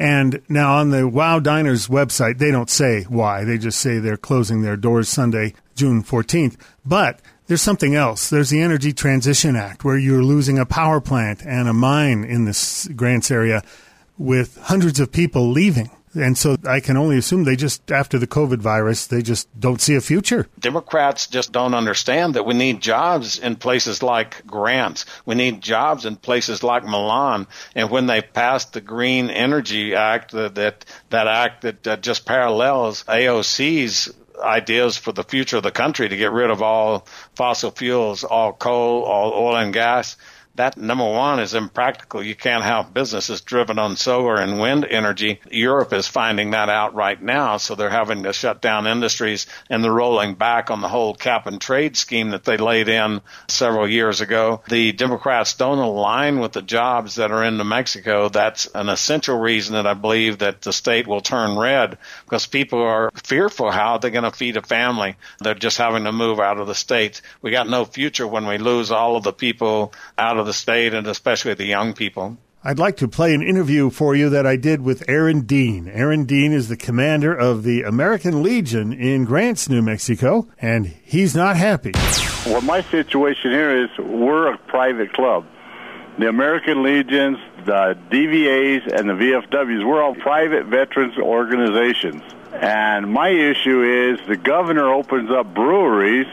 And 0.00 0.40
now 0.48 0.78
on 0.78 0.92
the 0.92 1.06
Wow 1.06 1.40
Diners 1.40 1.88
website, 1.88 2.38
they 2.38 2.50
don't 2.50 2.70
say 2.70 3.02
why. 3.02 3.44
They 3.44 3.58
just 3.58 3.78
say 3.78 3.98
they're 3.98 4.16
closing 4.16 4.62
their 4.62 4.78
doors 4.78 5.10
Sunday, 5.10 5.52
June 5.74 6.02
14th. 6.02 6.56
But 6.86 7.20
there's 7.48 7.60
something 7.60 7.94
else. 7.94 8.30
There's 8.30 8.48
the 8.48 8.62
Energy 8.62 8.94
Transition 8.94 9.56
Act, 9.56 9.84
where 9.84 9.98
you're 9.98 10.24
losing 10.24 10.58
a 10.58 10.64
power 10.64 11.02
plant 11.02 11.44
and 11.44 11.68
a 11.68 11.74
mine 11.74 12.24
in 12.24 12.46
this 12.46 12.88
Grants 12.96 13.30
area 13.30 13.62
with 14.16 14.56
hundreds 14.62 15.00
of 15.00 15.12
people 15.12 15.50
leaving. 15.50 15.90
And 16.14 16.36
so 16.36 16.56
I 16.66 16.80
can 16.80 16.96
only 16.96 17.18
assume 17.18 17.44
they 17.44 17.56
just, 17.56 17.90
after 17.92 18.18
the 18.18 18.26
COVID 18.26 18.58
virus, 18.58 19.06
they 19.06 19.22
just 19.22 19.48
don't 19.58 19.80
see 19.80 19.94
a 19.94 20.00
future. 20.00 20.48
Democrats 20.58 21.28
just 21.28 21.52
don't 21.52 21.74
understand 21.74 22.34
that 22.34 22.44
we 22.44 22.54
need 22.54 22.80
jobs 22.80 23.38
in 23.38 23.56
places 23.56 24.02
like 24.02 24.44
Grants. 24.46 25.06
We 25.24 25.36
need 25.36 25.60
jobs 25.60 26.06
in 26.06 26.16
places 26.16 26.62
like 26.62 26.84
Milan. 26.84 27.46
And 27.76 27.90
when 27.90 28.06
they 28.06 28.22
passed 28.22 28.72
the 28.72 28.80
Green 28.80 29.30
Energy 29.30 29.94
Act, 29.94 30.32
that, 30.32 30.56
that, 30.56 30.84
that 31.10 31.28
act 31.28 31.62
that 31.62 31.86
uh, 31.86 31.96
just 31.96 32.26
parallels 32.26 33.04
AOC's 33.04 34.12
ideas 34.42 34.96
for 34.96 35.12
the 35.12 35.22
future 35.22 35.58
of 35.58 35.62
the 35.62 35.70
country 35.70 36.08
to 36.08 36.16
get 36.16 36.32
rid 36.32 36.50
of 36.50 36.62
all 36.62 37.06
fossil 37.34 37.70
fuels, 37.70 38.24
all 38.24 38.52
coal, 38.52 39.02
all 39.02 39.32
oil 39.32 39.56
and 39.56 39.72
gas 39.72 40.16
that 40.56 40.76
number 40.76 41.08
one 41.08 41.40
is 41.40 41.54
impractical. 41.54 42.22
You 42.22 42.34
can't 42.34 42.64
have 42.64 42.92
businesses 42.92 43.40
driven 43.40 43.78
on 43.78 43.96
solar 43.96 44.36
and 44.36 44.60
wind 44.60 44.84
energy. 44.84 45.40
Europe 45.50 45.92
is 45.92 46.06
finding 46.06 46.50
that 46.50 46.68
out 46.68 46.94
right 46.94 47.20
now, 47.20 47.56
so 47.56 47.74
they're 47.74 47.88
having 47.88 48.24
to 48.24 48.32
shut 48.32 48.60
down 48.60 48.86
industries 48.86 49.46
and 49.68 49.82
they're 49.82 49.92
rolling 49.92 50.34
back 50.34 50.70
on 50.70 50.80
the 50.80 50.88
whole 50.88 51.14
cap 51.14 51.46
and 51.46 51.60
trade 51.60 51.96
scheme 51.96 52.30
that 52.30 52.44
they 52.44 52.56
laid 52.56 52.88
in 52.88 53.20
several 53.48 53.88
years 53.88 54.20
ago. 54.20 54.62
The 54.68 54.92
Democrats 54.92 55.54
don't 55.54 55.78
align 55.78 56.40
with 56.40 56.52
the 56.52 56.62
jobs 56.62 57.14
that 57.14 57.30
are 57.30 57.44
in 57.44 57.56
New 57.56 57.64
Mexico. 57.64 58.28
That's 58.28 58.66
an 58.74 58.88
essential 58.88 59.38
reason 59.38 59.74
that 59.74 59.86
I 59.86 59.94
believe 59.94 60.38
that 60.38 60.62
the 60.62 60.72
state 60.72 61.06
will 61.06 61.20
turn 61.20 61.56
red 61.56 61.96
because 62.24 62.46
people 62.46 62.82
are 62.82 63.10
fearful 63.24 63.70
how 63.70 63.98
they're 63.98 64.10
going 64.10 64.24
to 64.24 64.30
feed 64.30 64.56
a 64.56 64.62
family. 64.62 65.16
They're 65.38 65.54
just 65.54 65.78
having 65.78 66.04
to 66.04 66.12
move 66.12 66.40
out 66.40 66.58
of 66.58 66.66
the 66.66 66.74
state. 66.74 67.22
We 67.40 67.50
got 67.50 67.68
no 67.68 67.84
future 67.84 68.26
when 68.26 68.46
we 68.46 68.58
lose 68.58 68.90
all 68.90 69.16
of 69.16 69.22
the 69.22 69.32
people 69.32 69.92
out 70.18 70.38
of 70.38 70.39
the 70.44 70.52
state 70.52 70.94
and 70.94 71.06
especially 71.06 71.54
the 71.54 71.64
young 71.64 71.92
people. 71.92 72.36
I'd 72.62 72.78
like 72.78 72.98
to 72.98 73.08
play 73.08 73.32
an 73.34 73.42
interview 73.42 73.88
for 73.88 74.14
you 74.14 74.28
that 74.28 74.46
I 74.46 74.56
did 74.56 74.82
with 74.82 75.02
Aaron 75.08 75.42
Dean. 75.46 75.88
Aaron 75.88 76.24
Dean 76.26 76.52
is 76.52 76.68
the 76.68 76.76
commander 76.76 77.34
of 77.34 77.62
the 77.62 77.82
American 77.84 78.42
Legion 78.42 78.92
in 78.92 79.24
Grants, 79.24 79.70
New 79.70 79.80
Mexico, 79.80 80.46
and 80.60 80.86
he's 80.86 81.34
not 81.34 81.56
happy. 81.56 81.92
Well, 82.44 82.60
my 82.60 82.82
situation 82.82 83.50
here 83.50 83.84
is 83.84 83.88
we're 83.98 84.52
a 84.52 84.58
private 84.58 85.14
club. 85.14 85.46
The 86.18 86.28
American 86.28 86.82
Legions, 86.82 87.38
the 87.64 87.96
DVAs, 88.10 88.92
and 88.92 89.08
the 89.08 89.14
VFWs, 89.14 89.86
we're 89.86 90.02
all 90.02 90.14
private 90.14 90.66
veterans 90.66 91.16
organizations. 91.16 92.22
And 92.52 93.10
my 93.10 93.30
issue 93.30 93.82
is 94.12 94.20
the 94.28 94.36
governor 94.36 94.92
opens 94.92 95.30
up 95.30 95.54
breweries 95.54 96.26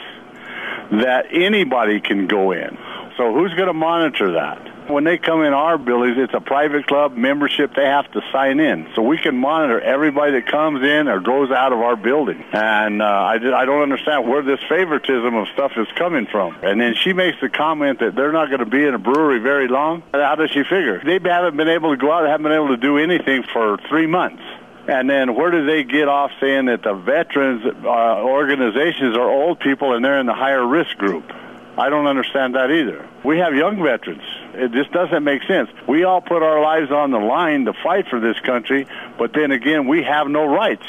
that 0.92 1.28
anybody 1.32 2.02
can 2.02 2.28
go 2.28 2.52
in. 2.52 2.78
So 3.18 3.34
who's 3.34 3.54
going 3.56 3.68
to 3.68 3.74
monitor 3.74 4.34
that? 4.34 4.90
When 4.90 5.04
they 5.04 5.18
come 5.18 5.42
in 5.44 5.52
our 5.52 5.78
buildings, 5.78 6.18
it's 6.18 6.34
a 6.34 6.40
private 6.40 6.88
club 6.88 7.18
membership. 7.18 7.74
They 7.76 7.84
have 7.84 8.10
to 8.12 8.22
sign 8.32 8.60
in, 8.60 8.88
so 8.96 9.02
we 9.02 9.18
can 9.18 9.36
monitor 9.36 9.82
everybody 9.82 10.34
that 10.34 10.46
comes 10.46 10.82
in 10.82 11.10
or 11.10 11.20
goes 11.20 11.52
out 11.52 11.74
of 11.74 11.80
our 11.80 11.98
building. 11.98 12.42
And 12.54 13.02
uh, 13.02 13.06
I, 13.06 13.34
I 13.34 13.66
don't 13.66 13.82
understand 13.82 14.30
where 14.30 14.44
this 14.44 14.60
favoritism 14.70 15.36
of 15.36 15.48
stuff 15.50 15.74
is 15.76 15.88
coming 15.96 16.28
from. 16.32 16.56
And 16.62 16.80
then 16.80 16.96
she 16.96 17.12
makes 17.12 17.38
the 17.42 17.50
comment 17.50 18.00
that 18.00 18.16
they're 18.16 18.32
not 18.32 18.48
going 18.48 18.60
to 18.60 18.66
be 18.66 18.86
in 18.86 18.94
a 18.94 19.00
brewery 19.00 19.40
very 19.40 19.68
long. 19.68 20.04
How 20.14 20.36
does 20.36 20.52
she 20.52 20.64
figure? 20.64 21.02
They 21.04 21.20
haven't 21.28 21.58
been 21.58 21.70
able 21.70 21.92
to 21.92 21.98
go 21.98 22.12
out, 22.12 22.26
haven't 22.28 22.44
been 22.44 22.54
able 22.54 22.70
to 22.70 22.78
do 22.78 22.98
anything 22.98 23.44
for 23.52 23.78
three 23.90 24.08
months. 24.08 24.44
And 24.88 25.10
then 25.10 25.36
where 25.36 25.52
do 25.52 25.66
they 25.66 25.84
get 25.84 26.08
off 26.08 26.32
saying 26.40 26.68
that 26.68 26.84
the 26.84 26.94
veterans 26.94 27.66
uh, 27.66 28.24
organizations 28.24 29.18
are 29.18 29.30
old 29.30 29.60
people 29.60 29.94
and 29.94 30.06
they're 30.06 30.20
in 30.20 30.28
the 30.28 30.34
higher 30.34 30.66
risk 30.66 30.96
group? 30.98 31.30
I 31.78 31.90
don't 31.90 32.08
understand 32.08 32.56
that 32.56 32.72
either. 32.72 33.08
We 33.24 33.38
have 33.38 33.54
young 33.54 33.82
veterans. 33.82 34.24
It 34.54 34.72
just 34.72 34.92
doesn't 34.92 35.24
make 35.24 35.44
sense. 35.44 35.70
We 35.88 36.04
all 36.04 36.22
put 36.22 36.42
our 36.42 36.60
lives 36.60 36.92
on 36.92 37.12
the 37.12 37.20
line 37.20 37.66
to 37.66 37.74
fight 37.84 38.08
for 38.10 38.20
this 38.20 38.40
country, 38.40 38.88
but 39.20 39.34
then 39.34 39.52
again, 39.52 39.88
we 39.88 40.04
have 40.04 40.28
no 40.28 40.46
rights. 40.46 40.86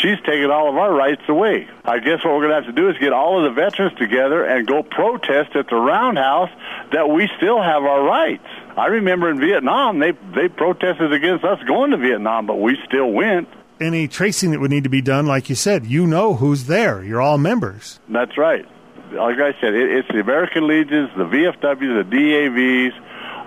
She's 0.00 0.18
taken 0.24 0.50
all 0.50 0.70
of 0.70 0.76
our 0.76 0.94
rights 0.94 1.22
away. 1.28 1.68
I 1.84 1.98
guess 1.98 2.24
what 2.24 2.32
we're 2.32 2.48
going 2.48 2.50
to 2.50 2.54
have 2.54 2.66
to 2.66 2.72
do 2.72 2.88
is 2.88 2.96
get 2.98 3.12
all 3.12 3.38
of 3.38 3.44
the 3.44 3.60
veterans 3.60 3.98
together 3.98 4.44
and 4.44 4.66
go 4.66 4.82
protest 4.82 5.54
at 5.56 5.68
the 5.68 5.76
roundhouse 5.76 6.50
that 6.92 7.10
we 7.10 7.28
still 7.36 7.60
have 7.60 7.82
our 7.82 8.02
rights. 8.02 8.46
I 8.78 8.86
remember 8.86 9.30
in 9.30 9.40
Vietnam, 9.40 9.98
they 9.98 10.12
they 10.34 10.48
protested 10.48 11.12
against 11.12 11.44
us 11.44 11.58
going 11.66 11.90
to 11.90 11.98
Vietnam, 11.98 12.46
but 12.46 12.60
we 12.60 12.78
still 12.86 13.10
went. 13.10 13.48
Any 13.78 14.08
tracing 14.08 14.52
that 14.52 14.60
would 14.60 14.70
need 14.70 14.84
to 14.84 14.90
be 14.90 15.02
done, 15.02 15.26
like 15.26 15.50
you 15.50 15.54
said, 15.54 15.86
you 15.86 16.06
know 16.06 16.34
who's 16.34 16.64
there. 16.64 17.02
You're 17.02 17.20
all 17.20 17.36
members. 17.36 17.98
That's 18.08 18.38
right 18.38 18.66
like 19.12 19.38
I 19.38 19.52
said, 19.60 19.74
it, 19.74 19.90
it's 19.90 20.08
the 20.08 20.20
American 20.20 20.66
Legions, 20.66 21.10
the 21.16 21.24
VFWs, 21.24 22.10
the 22.10 22.16
DAVs, 22.16 22.92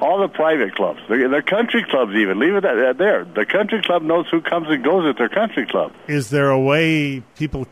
all 0.02 0.19
the 0.19 0.28
private 0.28 0.76
clubs, 0.76 0.99
the, 1.08 1.30
the 1.30 1.41
country 1.41 1.84
clubs 1.89 2.13
even. 2.13 2.39
Leave 2.39 2.56
it 2.56 2.65
at, 2.65 2.97
there. 2.97 3.26
The 3.26 3.45
country 3.45 3.82
club 3.82 4.02
knows 4.02 4.26
who 4.30 4.41
comes 4.41 4.67
and 4.69 4.84
goes 4.84 5.08
at 5.10 5.17
their 5.17 5.30
country 5.30 5.65
club. 5.65 5.93
Is 6.08 6.30
there 6.30 6.49
a 6.49 6.60
way 6.60 7.21
people 7.36 7.67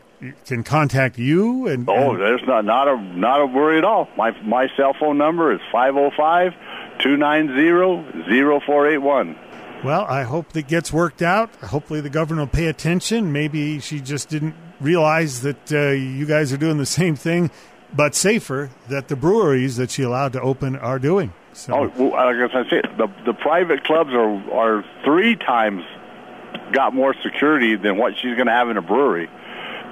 can 0.46 0.62
contact 0.62 1.18
you? 1.18 1.66
And, 1.66 1.88
oh, 1.88 2.12
and... 2.12 2.20
there's 2.20 2.42
not 2.46 2.64
not 2.64 2.88
a 2.88 2.96
not 2.96 3.40
a 3.40 3.46
worry 3.46 3.78
at 3.78 3.84
all. 3.84 4.08
My 4.16 4.30
my 4.42 4.68
cell 4.76 4.94
phone 4.98 5.18
number 5.18 5.52
is 5.52 5.60
505 5.70 6.52
290 7.00 8.60
0481. 8.60 9.38
Well, 9.84 10.06
I 10.08 10.22
hope 10.22 10.52
that 10.52 10.68
gets 10.68 10.92
worked 10.92 11.22
out. 11.22 11.52
Hopefully, 11.56 12.00
the 12.00 12.10
governor 12.10 12.42
will 12.42 12.46
pay 12.46 12.66
attention. 12.66 13.32
Maybe 13.32 13.80
she 13.80 14.00
just 14.00 14.28
didn't 14.28 14.54
realize 14.80 15.42
that 15.42 15.72
uh, 15.72 15.90
you 15.90 16.24
guys 16.24 16.52
are 16.52 16.56
doing 16.56 16.78
the 16.78 16.86
same 16.86 17.16
thing 17.16 17.50
but 17.94 18.14
safer 18.14 18.70
that 18.88 19.08
the 19.08 19.16
breweries 19.16 19.76
that 19.76 19.90
she 19.90 20.02
allowed 20.02 20.32
to 20.34 20.40
open 20.40 20.76
are 20.76 20.98
doing. 20.98 21.32
So. 21.52 21.74
Oh, 21.74 21.92
well, 21.96 22.10
like 22.10 22.54
I 22.54 22.68
said, 22.68 22.84
the 22.96 23.08
the 23.24 23.34
private 23.34 23.84
clubs 23.84 24.10
are 24.12 24.50
are 24.52 24.84
three 25.04 25.36
times 25.36 25.84
got 26.72 26.94
more 26.94 27.14
security 27.22 27.76
than 27.76 27.96
what 27.96 28.14
she's 28.16 28.34
going 28.34 28.46
to 28.46 28.52
have 28.52 28.70
in 28.70 28.76
a 28.76 28.82
brewery 28.82 29.28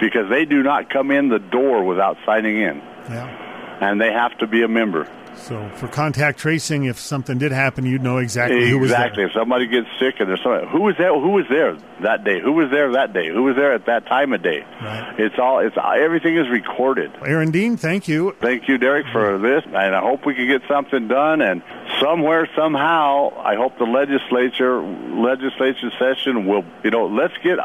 because 0.00 0.28
they 0.30 0.44
do 0.44 0.62
not 0.62 0.88
come 0.88 1.10
in 1.10 1.28
the 1.28 1.38
door 1.38 1.84
without 1.84 2.16
signing 2.24 2.56
in. 2.56 2.78
Yeah. 3.08 3.78
And 3.80 4.00
they 4.00 4.12
have 4.12 4.36
to 4.38 4.46
be 4.46 4.62
a 4.62 4.68
member. 4.68 5.06
So 5.40 5.68
for 5.76 5.88
contact 5.88 6.38
tracing, 6.38 6.84
if 6.84 6.98
something 6.98 7.38
did 7.38 7.52
happen, 7.52 7.86
you'd 7.86 8.02
know 8.02 8.18
exactly, 8.18 8.56
exactly. 8.56 8.70
who 8.70 8.78
was 8.78 8.90
there. 8.90 9.00
Exactly. 9.00 9.24
If 9.24 9.32
somebody 9.32 9.66
gets 9.66 9.88
sick 9.98 10.16
and 10.20 10.28
there's 10.28 10.42
somebody, 10.42 10.68
who 10.68 10.82
was 10.82 10.96
there? 10.98 11.12
Who 11.12 11.30
was 11.30 11.46
there 11.48 11.76
that 12.02 12.24
day? 12.24 12.40
Who 12.40 12.52
was 12.52 12.70
there 12.70 12.92
that 12.92 13.12
day? 13.12 13.28
Who 13.28 13.42
was 13.42 13.56
there 13.56 13.72
at 13.72 13.86
that 13.86 14.06
time 14.06 14.32
of 14.32 14.42
day? 14.42 14.64
Right. 14.82 15.18
It's 15.18 15.38
all. 15.38 15.60
It's 15.60 15.76
everything 15.76 16.36
is 16.36 16.48
recorded. 16.48 17.10
Aaron 17.24 17.50
Dean, 17.50 17.76
thank 17.76 18.06
you. 18.06 18.36
Thank 18.40 18.68
you, 18.68 18.78
Derek, 18.78 19.06
for 19.12 19.32
mm-hmm. 19.32 19.42
this, 19.42 19.64
and 19.66 19.94
I 19.94 20.00
hope 20.00 20.26
we 20.26 20.34
can 20.34 20.46
get 20.46 20.62
something 20.68 21.08
done. 21.08 21.40
And 21.40 21.62
somewhere, 22.00 22.48
somehow, 22.54 23.32
I 23.38 23.56
hope 23.56 23.78
the 23.78 23.84
legislature 23.84 24.82
legislature 24.82 25.90
session 25.98 26.46
will. 26.46 26.64
You 26.84 26.90
know, 26.90 27.06
let's 27.06 27.34
get 27.42 27.58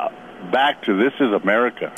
back 0.52 0.84
to 0.84 0.98
this 0.98 1.14
is 1.20 1.32
America. 1.32 1.94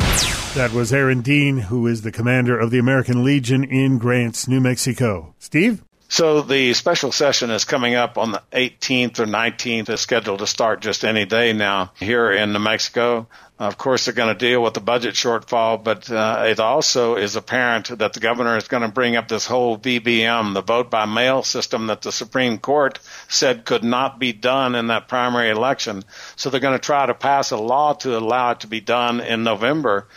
That 0.57 0.73
was 0.73 0.91
Aaron 0.91 1.21
Dean, 1.21 1.59
who 1.59 1.85
is 1.85 2.01
the 2.01 2.11
commander 2.11 2.57
of 2.57 2.71
the 2.71 2.79
American 2.79 3.23
Legion 3.23 3.63
in 3.63 3.99
Grants, 3.99 4.47
New 4.47 4.59
Mexico. 4.59 5.35
Steve? 5.37 5.83
So 6.09 6.41
the 6.41 6.73
special 6.73 7.11
session 7.11 7.51
is 7.51 7.63
coming 7.63 7.93
up 7.93 8.17
on 8.17 8.31
the 8.31 8.41
18th 8.53 9.19
or 9.19 9.27
19th. 9.27 9.89
It's 9.89 10.01
scheduled 10.01 10.39
to 10.39 10.47
start 10.47 10.81
just 10.81 11.05
any 11.05 11.25
day 11.25 11.53
now 11.53 11.91
here 11.99 12.31
in 12.31 12.53
New 12.53 12.59
Mexico. 12.59 13.27
Of 13.59 13.77
course, 13.77 14.05
they're 14.05 14.13
going 14.13 14.33
to 14.33 14.37
deal 14.37 14.61
with 14.61 14.75
the 14.75 14.79
budget 14.79 15.15
shortfall, 15.15 15.83
but 15.83 16.11
uh, 16.11 16.45
it 16.47 16.59
also 16.59 17.15
is 17.15 17.35
apparent 17.35 17.87
that 17.97 18.13
the 18.13 18.19
governor 18.19 18.55
is 18.55 18.67
going 18.67 18.83
to 18.83 18.89
bring 18.89 19.15
up 19.15 19.27
this 19.27 19.47
whole 19.47 19.79
VBM, 19.79 20.53
the 20.53 20.61
vote 20.61 20.91
by 20.91 21.05
mail 21.05 21.41
system 21.41 21.87
that 21.87 22.03
the 22.03 22.11
Supreme 22.11 22.59
Court 22.59 22.99
said 23.27 23.65
could 23.65 23.83
not 23.83 24.19
be 24.19 24.31
done 24.31 24.75
in 24.75 24.87
that 24.87 25.07
primary 25.07 25.49
election. 25.49 26.03
So 26.35 26.49
they're 26.49 26.59
going 26.59 26.77
to 26.77 26.85
try 26.85 27.07
to 27.07 27.15
pass 27.15 27.49
a 27.49 27.57
law 27.57 27.93
to 27.93 28.17
allow 28.17 28.51
it 28.51 28.59
to 28.59 28.67
be 28.67 28.79
done 28.79 29.21
in 29.21 29.43
November 29.43 30.07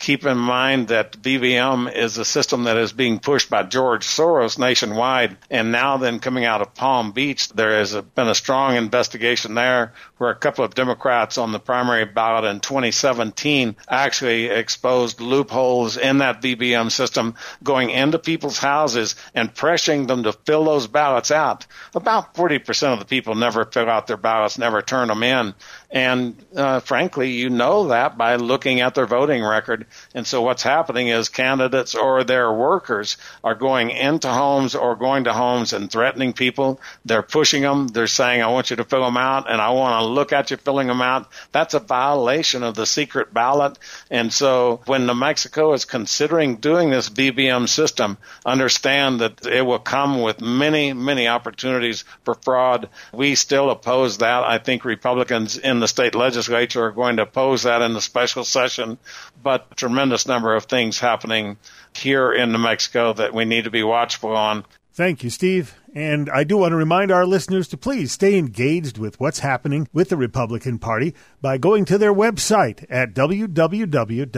keep 0.00 0.24
in 0.24 0.38
mind 0.38 0.88
that 0.88 1.12
VBM 1.12 1.94
is 1.94 2.16
a 2.16 2.24
system 2.24 2.64
that 2.64 2.78
is 2.78 2.92
being 2.92 3.18
pushed 3.18 3.50
by 3.50 3.62
George 3.62 4.06
Soros 4.06 4.58
nationwide. 4.58 5.36
And 5.50 5.70
now 5.70 5.98
then 5.98 6.18
coming 6.18 6.46
out 6.46 6.62
of 6.62 6.74
Palm 6.74 7.12
Beach, 7.12 7.50
there 7.50 7.78
has 7.78 7.94
been 7.94 8.28
a 8.28 8.34
strong 8.34 8.76
investigation 8.76 9.54
there 9.54 9.92
where 10.16 10.30
a 10.30 10.34
couple 10.34 10.64
of 10.64 10.74
Democrats 10.74 11.36
on 11.36 11.52
the 11.52 11.60
primary 11.60 12.06
ballot 12.06 12.44
in 12.44 12.60
2017 12.60 13.76
actually 13.88 14.46
exposed 14.46 15.20
loopholes 15.20 15.98
in 15.98 16.18
that 16.18 16.40
VBM 16.40 16.90
system 16.90 17.34
going 17.62 17.90
into 17.90 18.18
people's 18.18 18.58
houses 18.58 19.16
and 19.34 19.54
pressuring 19.54 20.08
them 20.08 20.22
to 20.22 20.32
fill 20.32 20.64
those 20.64 20.86
ballots 20.86 21.30
out. 21.30 21.66
About 21.94 22.34
40% 22.34 22.94
of 22.94 22.98
the 23.00 23.04
people 23.04 23.34
never 23.34 23.66
fill 23.66 23.90
out 23.90 24.06
their 24.06 24.16
ballots, 24.16 24.56
never 24.56 24.80
turn 24.80 25.08
them 25.08 25.22
in. 25.22 25.54
And 25.92 26.36
uh, 26.54 26.78
frankly, 26.80 27.32
you 27.32 27.50
know 27.50 27.88
that 27.88 28.16
by 28.16 28.36
looking 28.36 28.80
at 28.80 28.94
their 28.94 29.06
voting 29.06 29.42
record. 29.42 29.86
And 30.14 30.24
so 30.24 30.40
what's 30.40 30.62
happening 30.62 31.08
is 31.08 31.28
candidates 31.28 31.96
or 31.96 32.22
their 32.22 32.52
workers 32.52 33.16
are 33.42 33.56
going 33.56 33.90
into 33.90 34.28
homes 34.28 34.76
or 34.76 34.94
going 34.94 35.24
to 35.24 35.32
homes 35.32 35.72
and 35.72 35.90
threatening 35.90 36.32
people. 36.32 36.80
They're 37.04 37.22
pushing 37.22 37.62
them. 37.62 37.88
They're 37.88 38.06
saying, 38.06 38.40
I 38.40 38.48
want 38.48 38.70
you 38.70 38.76
to 38.76 38.84
fill 38.84 39.04
them 39.04 39.16
out 39.16 39.50
and 39.50 39.60
I 39.60 39.70
want 39.70 40.00
to 40.00 40.06
look 40.06 40.32
at 40.32 40.52
you 40.52 40.58
filling 40.58 40.86
them 40.86 41.02
out. 41.02 41.28
That's 41.50 41.74
a 41.74 41.80
violation 41.80 42.62
of 42.62 42.76
the 42.76 42.86
secret 42.86 43.34
ballot. 43.34 43.76
And 44.12 44.32
so 44.32 44.82
when 44.86 45.06
New 45.06 45.14
Mexico 45.14 45.72
is 45.72 45.84
considering 45.84 46.56
doing 46.56 46.90
this 46.90 47.08
VBM 47.10 47.68
system, 47.68 48.16
understand 48.46 49.22
that 49.22 49.44
it 49.44 49.62
will 49.62 49.80
come 49.80 50.22
with 50.22 50.40
many, 50.40 50.92
many 50.92 51.26
opportunities 51.26 52.04
for 52.24 52.34
fraud. 52.34 52.88
We 53.12 53.34
still 53.34 53.70
oppose 53.70 54.18
that. 54.18 54.44
I 54.44 54.58
think 54.58 54.84
Republicans 54.84 55.58
in 55.58 55.79
the 55.80 55.88
state 55.88 56.14
legislature 56.14 56.86
are 56.86 56.92
going 56.92 57.16
to 57.16 57.22
oppose 57.22 57.64
that 57.64 57.82
in 57.82 57.92
the 57.92 58.00
special 58.00 58.44
session, 58.44 58.98
but 59.42 59.76
tremendous 59.76 60.26
number 60.26 60.54
of 60.54 60.64
things 60.64 60.98
happening 60.98 61.56
here 61.94 62.32
in 62.32 62.52
New 62.52 62.58
Mexico 62.58 63.12
that 63.14 63.34
we 63.34 63.44
need 63.44 63.64
to 63.64 63.70
be 63.70 63.82
watchful 63.82 64.36
on. 64.36 64.64
Thank 64.94 65.24
you, 65.24 65.30
Steve. 65.30 65.74
And 65.92 66.30
I 66.30 66.44
do 66.44 66.56
want 66.58 66.70
to 66.72 66.76
remind 66.76 67.10
our 67.10 67.26
listeners 67.26 67.66
to 67.68 67.76
please 67.76 68.12
stay 68.12 68.38
engaged 68.38 68.96
with 68.98 69.18
what's 69.18 69.40
happening 69.40 69.88
with 69.92 70.08
the 70.08 70.16
Republican 70.16 70.78
Party 70.78 71.14
by 71.40 71.58
going 71.58 71.84
to 71.86 71.98
their 71.98 72.14
website 72.14 72.86
at 72.88 73.12
www.gopnm.org. 73.12 74.30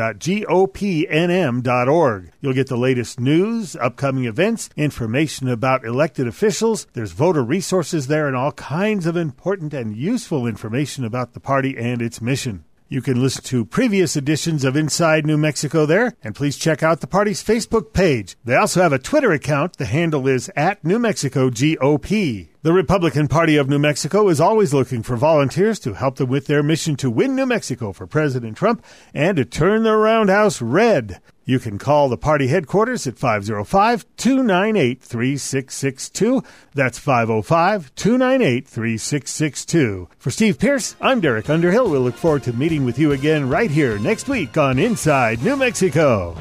You'll 2.40 2.52
get 2.54 2.68
the 2.68 2.76
latest 2.76 3.20
news, 3.20 3.76
upcoming 3.76 4.24
events, 4.24 4.70
information 4.76 5.48
about 5.48 5.84
elected 5.84 6.26
officials. 6.26 6.86
There's 6.94 7.12
voter 7.12 7.42
resources 7.42 8.06
there 8.06 8.26
and 8.26 8.36
all 8.36 8.52
kinds 8.52 9.04
of 9.06 9.16
important 9.16 9.74
and 9.74 9.94
useful 9.94 10.46
information 10.46 11.04
about 11.04 11.34
the 11.34 11.40
party 11.40 11.76
and 11.76 12.00
its 12.00 12.22
mission. 12.22 12.64
You 12.92 13.00
can 13.00 13.22
listen 13.22 13.42
to 13.44 13.64
previous 13.64 14.16
editions 14.16 14.64
of 14.64 14.76
Inside 14.76 15.24
New 15.24 15.38
Mexico 15.38 15.86
there, 15.86 16.14
and 16.22 16.34
please 16.34 16.58
check 16.58 16.82
out 16.82 17.00
the 17.00 17.06
party's 17.06 17.42
Facebook 17.42 17.94
page. 17.94 18.36
They 18.44 18.54
also 18.54 18.82
have 18.82 18.92
a 18.92 18.98
Twitter 18.98 19.32
account. 19.32 19.78
The 19.78 19.86
handle 19.86 20.28
is 20.28 20.50
at 20.56 20.84
New 20.84 20.98
Mexico 20.98 21.48
GOP. 21.48 22.48
The 22.60 22.72
Republican 22.74 23.28
Party 23.28 23.56
of 23.56 23.66
New 23.66 23.78
Mexico 23.78 24.28
is 24.28 24.42
always 24.42 24.74
looking 24.74 25.02
for 25.02 25.16
volunteers 25.16 25.78
to 25.80 25.94
help 25.94 26.16
them 26.16 26.28
with 26.28 26.48
their 26.48 26.62
mission 26.62 26.94
to 26.96 27.10
win 27.10 27.34
New 27.34 27.46
Mexico 27.46 27.92
for 27.92 28.06
President 28.06 28.58
Trump 28.58 28.84
and 29.14 29.38
to 29.38 29.46
turn 29.46 29.84
the 29.84 29.96
roundhouse 29.96 30.60
red. 30.60 31.18
You 31.44 31.58
can 31.58 31.78
call 31.78 32.08
the 32.08 32.16
party 32.16 32.46
headquarters 32.46 33.06
at 33.06 33.18
505 33.18 34.06
298 34.16 35.02
3662. 35.02 36.42
That's 36.74 36.98
505 36.98 37.94
298 37.94 38.68
3662. 38.68 40.08
For 40.18 40.30
Steve 40.30 40.58
Pearce, 40.58 40.94
I'm 41.00 41.20
Derek 41.20 41.50
Underhill. 41.50 41.90
We'll 41.90 42.02
look 42.02 42.14
forward 42.14 42.44
to 42.44 42.52
meeting 42.52 42.84
with 42.84 42.98
you 42.98 43.10
again 43.10 43.48
right 43.48 43.70
here 43.70 43.98
next 43.98 44.28
week 44.28 44.56
on 44.56 44.78
Inside 44.78 45.42
New 45.42 45.56
Mexico. 45.56 46.36